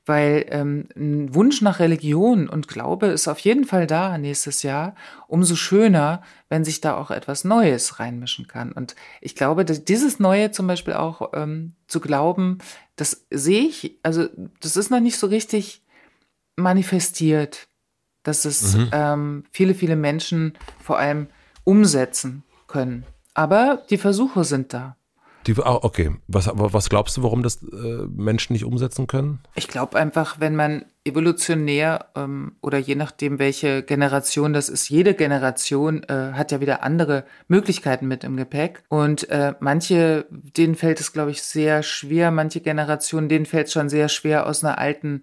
[0.07, 4.95] Weil ähm, ein Wunsch nach Religion und Glaube ist auf jeden Fall da nächstes Jahr.
[5.27, 8.71] Umso schöner, wenn sich da auch etwas Neues reinmischen kann.
[8.71, 12.59] Und ich glaube, dass dieses Neue zum Beispiel auch ähm, zu glauben,
[12.95, 14.29] das sehe ich, also
[14.61, 15.83] das ist noch nicht so richtig
[16.55, 17.67] manifestiert,
[18.23, 18.91] dass es mhm.
[18.93, 21.27] ähm, viele, viele Menschen vor allem
[21.69, 23.05] umsetzen können.
[23.35, 24.97] Aber die Versuche sind da.
[25.47, 29.41] Die, ah, okay, was, was glaubst du, warum das äh, Menschen nicht umsetzen können?
[29.55, 35.13] Ich glaube einfach, wenn man evolutionär ähm, oder je nachdem, welche Generation das ist, jede
[35.13, 38.83] Generation äh, hat ja wieder andere Möglichkeiten mit im Gepäck.
[38.89, 43.75] Und äh, manche, denen fällt es, glaube ich, sehr schwer, manche Generationen, denen fällt es
[43.75, 45.21] schon sehr schwer, aus einer alten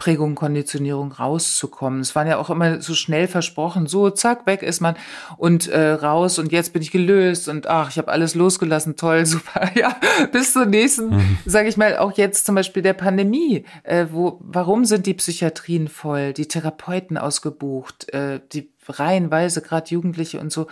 [0.00, 2.00] Prägung, Konditionierung rauszukommen.
[2.00, 4.96] Es waren ja auch immer so schnell versprochen, so zack, weg ist man
[5.36, 9.26] und äh, raus und jetzt bin ich gelöst und ach, ich habe alles losgelassen, toll,
[9.26, 9.94] super, ja,
[10.32, 11.38] bis zur nächsten, mhm.
[11.44, 13.66] sage ich mal, auch jetzt zum Beispiel der Pandemie.
[13.82, 20.40] Äh, wo, warum sind die Psychiatrien voll, die Therapeuten ausgebucht, äh, die reihenweise, gerade Jugendliche
[20.40, 20.66] und so,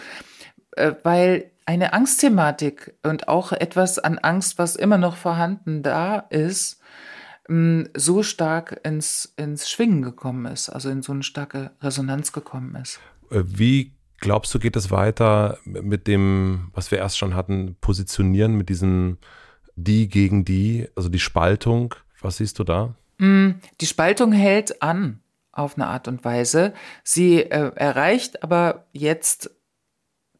[0.73, 6.78] äh, weil eine Angstthematik und auch etwas an Angst, was immer noch vorhanden da ist,
[7.49, 13.01] so stark ins, ins Schwingen gekommen ist, also in so eine starke Resonanz gekommen ist.
[13.31, 18.55] Äh, wie glaubst du, geht es weiter mit dem, was wir erst schon hatten, positionieren
[18.55, 19.19] mit diesem
[19.77, 21.95] die gegen die, also die Spaltung?
[22.21, 22.95] Was siehst du da?
[23.21, 25.21] Die Spaltung hält an
[25.53, 26.73] auf eine Art und Weise.
[27.03, 29.51] Sie äh, erreicht aber jetzt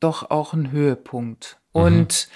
[0.01, 1.59] doch auch einen Höhepunkt.
[1.75, 1.81] Mhm.
[1.81, 2.29] Und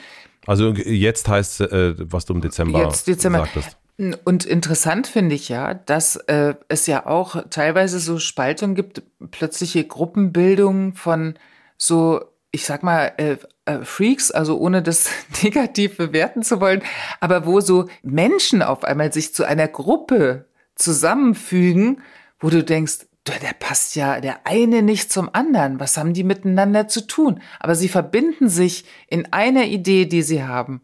[0.47, 3.77] also jetzt heißt, äh, was du im Dezember, jetzt Dezember sagtest.
[3.99, 9.85] Und interessant finde ich ja, dass äh, es ja auch teilweise so Spaltungen gibt, plötzliche
[9.85, 11.35] Gruppenbildungen von
[11.77, 15.11] so, ich sag mal, äh, äh, Freaks, also ohne das
[15.43, 16.83] negativ bewerten zu wollen,
[17.21, 22.01] aber wo so Menschen auf einmal sich zu einer Gruppe zusammenfügen,
[22.41, 25.79] wo du denkst, der passt ja der eine nicht zum anderen.
[25.79, 27.41] Was haben die miteinander zu tun?
[27.61, 30.81] Aber sie verbinden sich in einer Idee, die sie haben.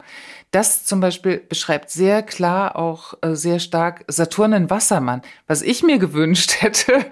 [0.51, 5.21] Das zum Beispiel beschreibt sehr klar auch äh, sehr stark Saturnen Wassermann.
[5.45, 7.05] Was ich mir gewünscht hätte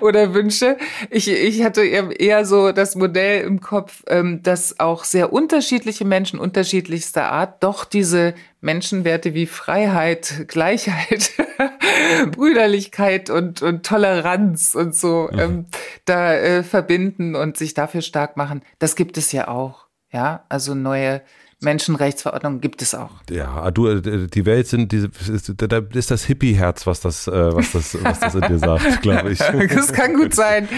[0.00, 0.76] oder wünsche,
[1.10, 6.38] ich, ich hatte eher so das Modell im Kopf, ähm, dass auch sehr unterschiedliche Menschen
[6.38, 11.32] unterschiedlichster Art doch diese Menschenwerte wie Freiheit, Gleichheit,
[12.30, 15.38] Brüderlichkeit und, und Toleranz und so mhm.
[15.40, 15.66] ähm,
[16.04, 18.62] da äh, verbinden und sich dafür stark machen.
[18.78, 19.86] Das gibt es ja auch.
[20.12, 21.22] Ja, also neue
[21.64, 23.10] Menschenrechtsverordnung gibt es auch.
[23.30, 25.08] Ja, du, äh, die Welt sind, diese,
[25.56, 29.32] da ist das Hippie-Herz, was das, äh, was das, was das in dir sagt, glaube
[29.32, 29.38] ich.
[29.38, 30.68] das kann gut sein.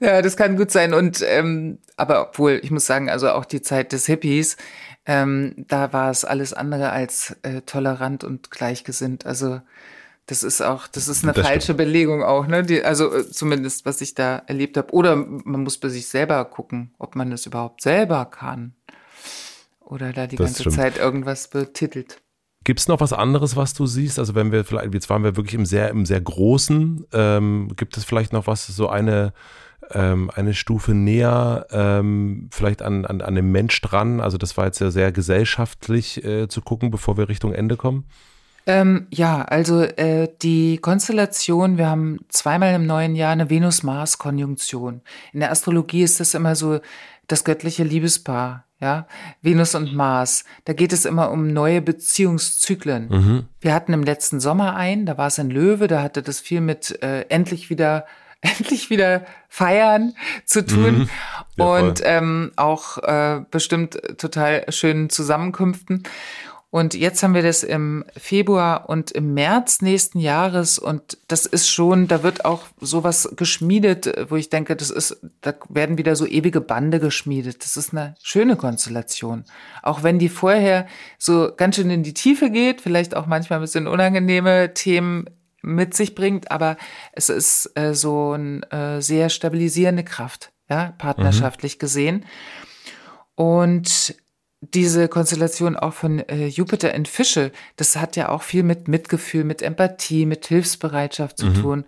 [0.00, 0.94] Ja, das kann gut sein.
[0.94, 4.56] Und ähm, aber obwohl, ich muss sagen, also auch die Zeit des Hippies,
[5.06, 9.26] ähm, da war es alles andere als äh, tolerant und gleichgesinnt.
[9.26, 9.60] Also
[10.26, 11.78] Das ist auch, das ist eine das falsche stimmt.
[11.78, 12.62] Belegung auch, ne?
[12.62, 14.92] Die, also äh, zumindest, was ich da erlebt habe.
[14.92, 18.74] Oder man muss bei sich selber gucken, ob man das überhaupt selber kann.
[19.92, 20.70] Oder da die das ganze.
[20.70, 22.22] Zeit irgendwas betitelt.
[22.64, 24.18] Gibt es noch was anderes, was du siehst?
[24.18, 27.98] Also wenn wir vielleicht, jetzt waren wir wirklich im sehr, im sehr Großen, ähm, gibt
[27.98, 29.34] es vielleicht noch was, so eine,
[29.90, 34.20] ähm, eine Stufe näher, ähm, vielleicht an, an, an dem Mensch dran?
[34.20, 38.06] Also das war jetzt ja sehr gesellschaftlich äh, zu gucken, bevor wir Richtung Ende kommen.
[38.64, 45.02] Ähm, ja, also äh, die Konstellation, wir haben zweimal im neuen Jahr eine Venus-Mars-Konjunktion.
[45.34, 46.80] In der Astrologie ist das immer so
[47.32, 49.06] das göttliche Liebespaar, ja,
[49.40, 50.44] Venus und Mars.
[50.64, 53.08] Da geht es immer um neue Beziehungszyklen.
[53.08, 53.44] Mhm.
[53.60, 56.60] Wir hatten im letzten Sommer ein, da war es ein Löwe, da hatte das viel
[56.60, 58.06] mit äh, endlich wieder
[58.42, 60.14] endlich wieder feiern
[60.44, 61.10] zu tun mhm.
[61.56, 66.02] ja, und ähm, auch äh, bestimmt total schönen Zusammenkünften.
[66.72, 70.78] Und jetzt haben wir das im Februar und im März nächsten Jahres.
[70.78, 75.52] Und das ist schon, da wird auch sowas geschmiedet, wo ich denke, das ist, da
[75.68, 77.62] werden wieder so ewige Bande geschmiedet.
[77.62, 79.44] Das ist eine schöne Konstellation.
[79.82, 80.86] Auch wenn die vorher
[81.18, 85.26] so ganz schön in die Tiefe geht, vielleicht auch manchmal ein bisschen unangenehme Themen
[85.60, 86.78] mit sich bringt, aber
[87.12, 91.78] es ist äh, so eine äh, sehr stabilisierende Kraft, ja, partnerschaftlich mhm.
[91.80, 92.24] gesehen.
[93.34, 94.14] Und
[94.62, 99.42] diese Konstellation auch von äh, Jupiter in Fische, das hat ja auch viel mit Mitgefühl,
[99.42, 101.54] mit Empathie, mit Hilfsbereitschaft zu mhm.
[101.54, 101.84] tun,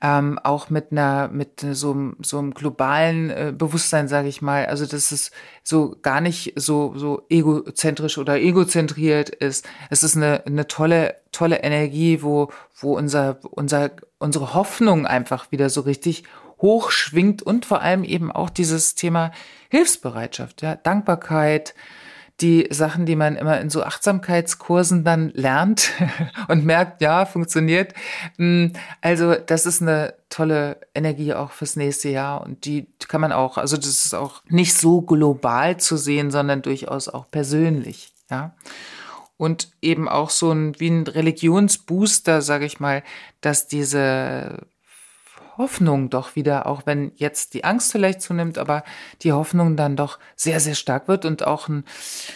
[0.00, 4.66] ähm, auch mit einer, mit so, so einem globalen äh, Bewusstsein, sage ich mal.
[4.66, 5.32] Also dass es
[5.64, 9.66] so gar nicht so so egozentrisch oder egozentriert ist.
[9.90, 15.68] Es ist eine, eine tolle tolle Energie, wo wo unser unser unsere Hoffnung einfach wieder
[15.68, 16.22] so richtig
[16.62, 19.32] hochschwingt und vor allem eben auch dieses Thema
[19.68, 21.74] Hilfsbereitschaft, ja, Dankbarkeit,
[22.40, 25.92] die Sachen, die man immer in so Achtsamkeitskursen dann lernt
[26.48, 27.94] und merkt, ja, funktioniert.
[28.36, 33.32] Hm, also das ist eine tolle Energie auch fürs nächste Jahr und die kann man
[33.32, 38.54] auch, also das ist auch nicht so global zu sehen, sondern durchaus auch persönlich, ja.
[39.36, 43.02] Und eben auch so ein, wie ein Religionsbooster, sage ich mal,
[43.40, 44.58] dass diese
[45.56, 48.84] Hoffnung doch wieder, auch wenn jetzt die Angst vielleicht zunimmt, aber
[49.22, 51.84] die Hoffnung dann doch sehr, sehr stark wird und auch ein,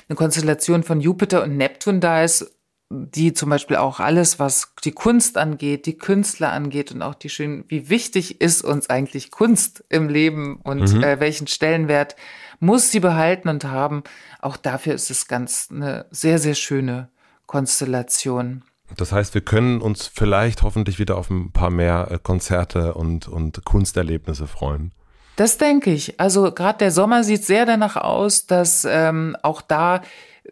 [0.09, 2.55] eine Konstellation von Jupiter und Neptun da ist,
[2.91, 7.29] die zum Beispiel auch alles, was die Kunst angeht, die Künstler angeht und auch die
[7.29, 11.03] schön, wie wichtig ist uns eigentlich Kunst im Leben und mhm.
[11.03, 12.17] äh, welchen Stellenwert
[12.61, 14.05] muss sie behalten und haben.
[14.41, 17.11] Auch dafür ist es ganz eine sehr, sehr schöne
[17.47, 18.65] Konstellation.
[18.97, 23.29] Das heißt, wir können uns vielleicht hoffentlich wieder auf ein paar mehr äh, Konzerte und,
[23.29, 24.93] und Kunsterlebnisse freuen.
[25.37, 26.19] Das denke ich.
[26.19, 30.03] Also gerade der Sommer sieht sehr danach aus, dass ähm, auch da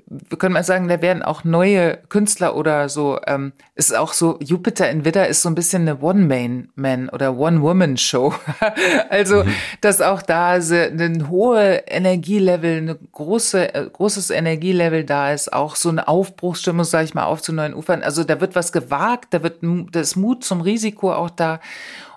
[0.06, 4.38] wir können mal sagen, da werden auch neue Künstler oder so, ähm, ist auch so,
[4.40, 8.35] Jupiter in Widder ist so ein bisschen eine One-Man-Man oder One-Woman-Show.
[9.11, 9.54] also, mhm.
[9.80, 15.76] dass auch da so ein hohe Energielevel, eine große, äh, großes Energielevel da ist, auch
[15.76, 18.02] so eine Aufbruchsstimmung, sage ich mal, auf zu neuen Ufern.
[18.02, 21.61] Also da wird was gewagt, da wird, da ist Mut zum Risiko auch da.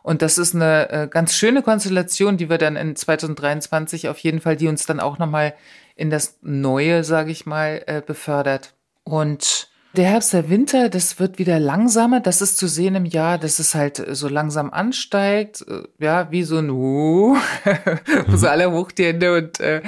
[0.03, 4.41] Und das ist eine äh, ganz schöne Konstellation, die wir dann in 2023 auf jeden
[4.41, 5.53] Fall, die uns dann auch nochmal
[5.99, 8.73] in das Neue, sage ich mal, äh, befördert.
[9.03, 12.19] Und der Herbst, der Winter, das wird wieder langsamer.
[12.19, 15.65] Das ist zu sehen im Jahr, dass es halt so langsam ansteigt.
[15.67, 17.37] Äh, ja, wie so ein Uh,
[18.33, 19.81] so alle hoch die Hände und äh,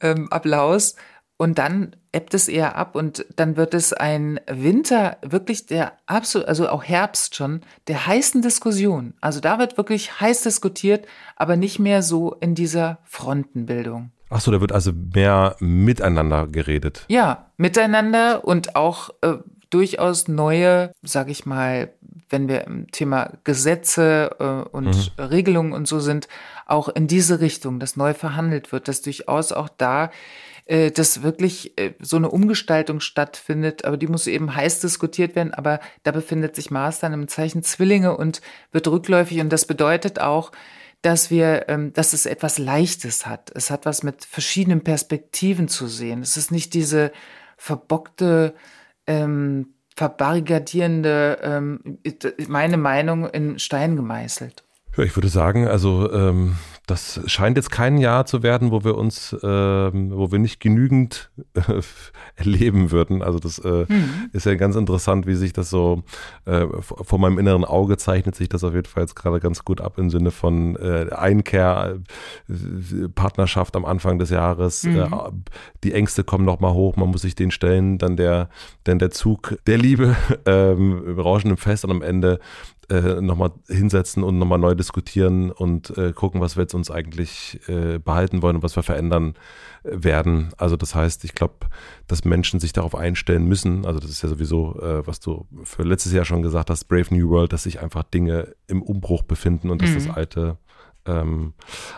[0.00, 0.96] ähm, Applaus.
[1.38, 6.48] Und dann ebbt es eher ab und dann wird es ein Winter, wirklich der absolut,
[6.48, 9.14] also auch Herbst schon, der heißen Diskussion.
[9.20, 11.06] Also da wird wirklich heiß diskutiert,
[11.36, 14.10] aber nicht mehr so in dieser Frontenbildung.
[14.30, 17.04] Ach so, da wird also mehr miteinander geredet.
[17.08, 19.34] Ja, miteinander und auch äh,
[19.70, 21.92] durchaus neue, sag ich mal,
[22.30, 24.86] wenn wir im Thema Gesetze äh, und
[25.18, 25.24] mhm.
[25.24, 26.28] Regelungen und so sind,
[26.66, 30.10] auch in diese Richtung, dass neu verhandelt wird, dass durchaus auch da
[30.68, 35.54] äh, dass wirklich äh, so eine Umgestaltung stattfindet, aber die muss eben heiß diskutiert werden,
[35.54, 40.20] aber da befindet sich Mars dann im Zeichen Zwillinge und wird rückläufig und das bedeutet
[40.20, 40.52] auch,
[41.02, 43.50] dass wir, ähm, dass es etwas Leichtes hat.
[43.54, 46.22] Es hat was mit verschiedenen Perspektiven zu sehen.
[46.22, 47.12] Es ist nicht diese
[47.56, 48.54] verbockte,
[49.06, 51.98] ähm, verbarrikadierende, ähm,
[52.48, 54.64] meine Meinung in Stein gemeißelt.
[54.98, 56.56] Ja, ich würde sagen, also ähm,
[56.88, 61.30] das scheint jetzt kein Jahr zu werden, wo wir uns, äh, wo wir nicht genügend
[61.54, 61.82] äh,
[62.34, 63.22] erleben würden.
[63.22, 64.30] Also das äh, mhm.
[64.32, 66.02] ist ja ganz interessant, wie sich das so
[66.46, 69.80] äh, vor meinem inneren Auge zeichnet sich das auf jeden Fall jetzt gerade ganz gut
[69.80, 71.98] ab im Sinne von äh, Einkehr,
[72.48, 74.82] äh, Partnerschaft am Anfang des Jahres.
[74.82, 74.98] Mhm.
[74.98, 75.08] Äh,
[75.84, 78.48] die Ängste kommen nochmal hoch, man muss sich den stellen, dann der,
[78.82, 82.40] dann der Zug der Liebe, ähm, im Fest und am Ende
[82.90, 87.60] äh, nochmal hinsetzen und nochmal neu diskutieren und äh, gucken, was wir jetzt uns eigentlich
[87.68, 89.34] äh, behalten wollen und was wir verändern
[89.84, 90.50] äh, werden.
[90.56, 91.66] Also das heißt, ich glaube,
[92.06, 93.84] dass Menschen sich darauf einstellen müssen.
[93.84, 97.14] Also das ist ja sowieso, äh, was du für letztes Jahr schon gesagt hast, Brave
[97.14, 99.94] New World, dass sich einfach Dinge im Umbruch befinden und dass mhm.
[99.94, 100.56] das Alte
[101.04, 101.54] ähm,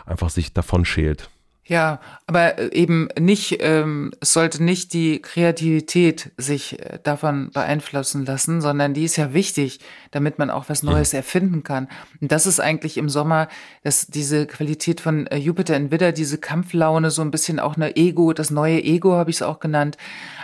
[0.06, 1.30] einfach sich davon schält.
[1.70, 8.26] Ja, aber äh, eben nicht, ähm, es sollte nicht die Kreativität sich äh, davon beeinflussen
[8.26, 9.78] lassen, sondern die ist ja wichtig,
[10.10, 11.86] damit man auch was Neues erfinden kann.
[12.20, 13.46] Und das ist eigentlich im Sommer,
[13.84, 17.94] dass diese Qualität von äh, Jupiter in Widder, diese Kampflaune, so ein bisschen auch eine
[17.94, 19.96] Ego, das neue Ego habe ich es auch genannt,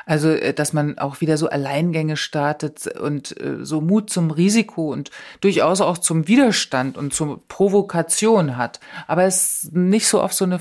[0.09, 5.11] also, dass man auch wieder so Alleingänge startet und äh, so Mut zum Risiko und
[5.41, 8.79] durchaus auch zum Widerstand und zur Provokation hat.
[9.09, 10.61] Aber es nicht so auf so eine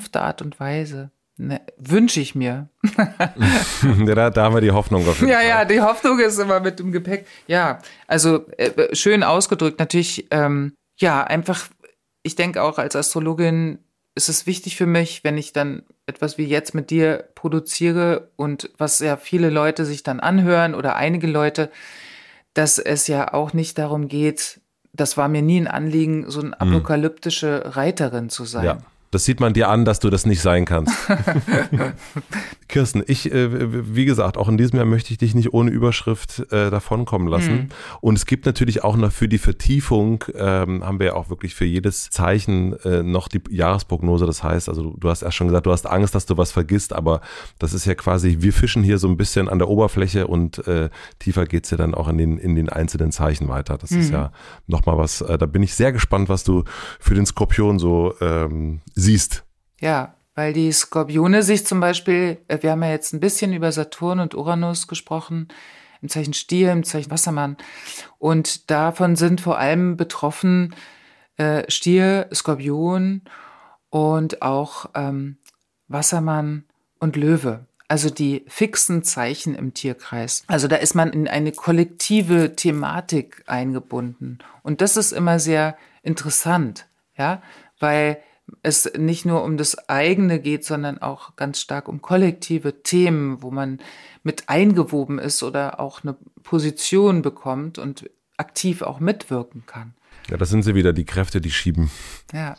[0.00, 1.10] verkrampfte Art und Weise.
[1.38, 2.70] Ne, Wünsche ich mir.
[2.96, 5.06] ja, da, da, haben wir die Hoffnung.
[5.06, 5.46] Auf ja, Fall.
[5.46, 7.26] ja, die Hoffnung ist immer mit dem Gepäck.
[7.46, 9.78] Ja, also äh, schön ausgedrückt.
[9.78, 11.68] Natürlich, ähm, ja, einfach,
[12.22, 13.80] ich denke auch als Astrologin
[14.14, 18.70] ist es wichtig für mich, wenn ich dann etwas wie jetzt mit dir produziere und
[18.78, 21.70] was ja viele Leute sich dann anhören oder einige Leute,
[22.54, 24.62] dass es ja auch nicht darum geht,
[24.94, 26.76] das war mir nie ein Anliegen, so eine hm.
[26.76, 28.64] apokalyptische Reiterin zu sein.
[28.64, 28.78] Ja.
[29.10, 30.94] Das sieht man dir an, dass du das nicht sein kannst.
[32.76, 36.40] Kirsten, ich, äh, wie gesagt, auch in diesem Jahr möchte ich dich nicht ohne Überschrift
[36.52, 37.54] äh, davonkommen lassen.
[37.54, 37.68] Mhm.
[38.02, 41.54] Und es gibt natürlich auch noch für die Vertiefung, ähm, haben wir ja auch wirklich
[41.54, 44.26] für jedes Zeichen äh, noch die Jahresprognose.
[44.26, 46.52] Das heißt, also du, du hast erst schon gesagt, du hast Angst, dass du was
[46.52, 47.22] vergisst, aber
[47.58, 50.90] das ist ja quasi, wir fischen hier so ein bisschen an der Oberfläche und äh,
[51.18, 53.78] tiefer geht's ja dann auch in den, in den einzelnen Zeichen weiter.
[53.78, 54.00] Das mhm.
[54.00, 54.32] ist ja
[54.66, 56.64] nochmal was, äh, da bin ich sehr gespannt, was du
[57.00, 59.44] für den Skorpion so ähm, siehst.
[59.80, 63.72] Ja, weil die Skorpione sich zum Beispiel, äh, wir haben ja jetzt ein bisschen über
[63.72, 65.48] Saturn und Uranus gesprochen,
[66.02, 67.56] im Zeichen Stier, im Zeichen Wassermann.
[68.18, 70.74] Und davon sind vor allem betroffen
[71.38, 73.22] äh, Stier, Skorpion
[73.90, 75.38] und auch ähm,
[75.88, 76.64] Wassermann
[77.00, 77.66] und Löwe.
[77.88, 80.44] Also die fixen Zeichen im Tierkreis.
[80.48, 84.38] Also da ist man in eine kollektive Thematik eingebunden.
[84.62, 87.42] Und das ist immer sehr interessant, ja,
[87.78, 88.18] weil
[88.62, 93.50] es nicht nur um das eigene geht, sondern auch ganz stark um kollektive Themen, wo
[93.50, 93.78] man
[94.22, 99.94] mit eingewoben ist oder auch eine Position bekommt und aktiv auch mitwirken kann.
[100.28, 101.90] Ja, das sind sie wieder, die Kräfte, die schieben.
[102.32, 102.56] Ja.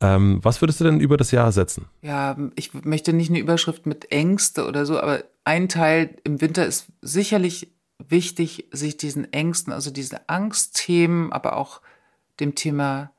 [0.00, 1.86] Ähm, was würdest du denn über das Jahr setzen?
[2.02, 6.66] Ja, ich möchte nicht eine Überschrift mit Ängste oder so, aber ein Teil im Winter
[6.66, 11.80] ist sicherlich wichtig, sich diesen Ängsten, also diese Angstthemen, aber auch
[12.40, 13.13] dem Thema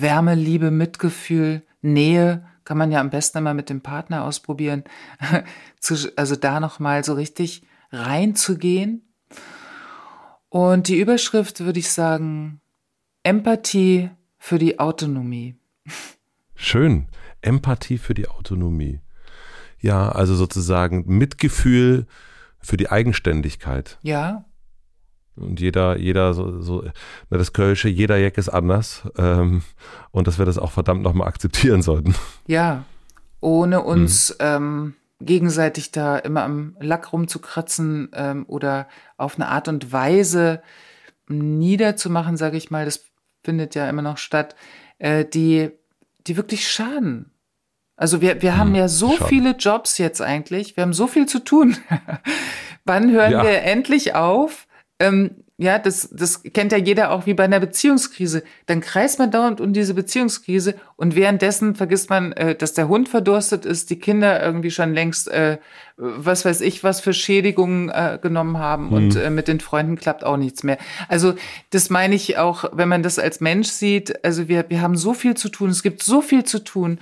[0.00, 4.84] Wärme, Liebe, Mitgefühl, Nähe kann man ja am besten immer mit dem Partner ausprobieren.
[6.16, 9.02] also da nochmal so richtig reinzugehen.
[10.48, 12.60] Und die Überschrift würde ich sagen,
[13.22, 15.56] Empathie für die Autonomie.
[16.54, 17.08] Schön.
[17.40, 19.00] Empathie für die Autonomie.
[19.80, 22.06] Ja, also sozusagen Mitgefühl
[22.60, 23.98] für die Eigenständigkeit.
[24.02, 24.46] Ja,
[25.36, 26.84] und jeder, jeder so, so
[27.30, 29.02] das Kölsche, jeder Jack ist anders.
[29.16, 29.62] Ähm,
[30.10, 32.14] und dass wir das auch verdammt nochmal akzeptieren sollten.
[32.46, 32.84] Ja,
[33.40, 34.36] ohne uns mhm.
[34.40, 40.62] ähm, gegenseitig da immer am Lack rumzukratzen ähm, oder auf eine Art und Weise
[41.28, 43.04] niederzumachen, sage ich mal, das
[43.42, 44.54] findet ja immer noch statt,
[44.98, 45.70] äh, die,
[46.26, 47.30] die wirklich schaden.
[47.96, 49.28] Also wir, wir haben mhm, ja so schaden.
[49.28, 51.76] viele Jobs jetzt eigentlich, wir haben so viel zu tun.
[52.84, 53.42] Wann hören ja.
[53.42, 54.66] wir endlich auf,
[54.98, 58.42] ähm, ja, das, das kennt ja jeder auch wie bei einer Beziehungskrise.
[58.66, 63.08] Dann kreist man dauernd um diese Beziehungskrise und währenddessen vergisst man, äh, dass der Hund
[63.08, 65.58] verdurstet ist, die Kinder irgendwie schon längst, äh,
[65.96, 68.92] was weiß ich, was für Schädigungen äh, genommen haben mhm.
[68.92, 70.78] und äh, mit den Freunden klappt auch nichts mehr.
[71.08, 71.34] Also
[71.70, 74.24] das meine ich auch, wenn man das als Mensch sieht.
[74.24, 76.98] Also wir, wir haben so viel zu tun, es gibt so viel zu tun.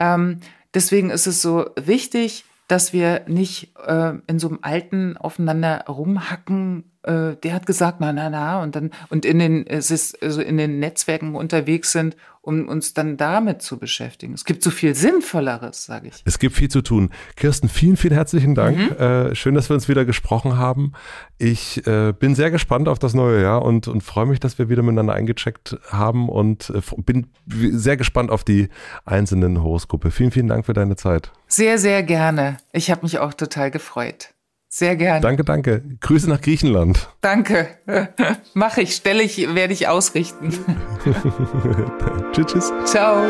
[0.00, 0.40] Ähm,
[0.74, 6.91] deswegen ist es so wichtig, dass wir nicht äh, in so einem alten aufeinander rumhacken
[7.02, 10.40] äh, der hat gesagt, na, na, na, und dann, und in den, es ist, also
[10.40, 14.34] in den Netzwerken unterwegs sind, um uns dann damit zu beschäftigen.
[14.34, 16.22] Es gibt so viel Sinnvolleres, sage ich.
[16.24, 17.10] Es gibt viel zu tun.
[17.36, 18.76] Kirsten, vielen, vielen herzlichen Dank.
[18.76, 18.96] Mhm.
[18.96, 20.92] Äh, schön, dass wir uns wieder gesprochen haben.
[21.38, 24.68] Ich äh, bin sehr gespannt auf das neue Jahr und, und freue mich, dass wir
[24.68, 28.68] wieder miteinander eingecheckt haben und äh, bin sehr gespannt auf die
[29.04, 30.10] einzelnen Horoskope.
[30.10, 31.30] Vielen, vielen Dank für deine Zeit.
[31.46, 32.56] Sehr, sehr gerne.
[32.72, 34.34] Ich habe mich auch total gefreut.
[34.74, 35.20] Sehr gerne.
[35.20, 35.82] Danke, danke.
[36.00, 37.10] Grüße nach Griechenland.
[37.20, 37.68] Danke.
[38.54, 40.50] Mache ich, stelle ich, werde ich ausrichten.
[42.32, 42.72] tschüss, tschüss.
[42.86, 43.22] Ciao.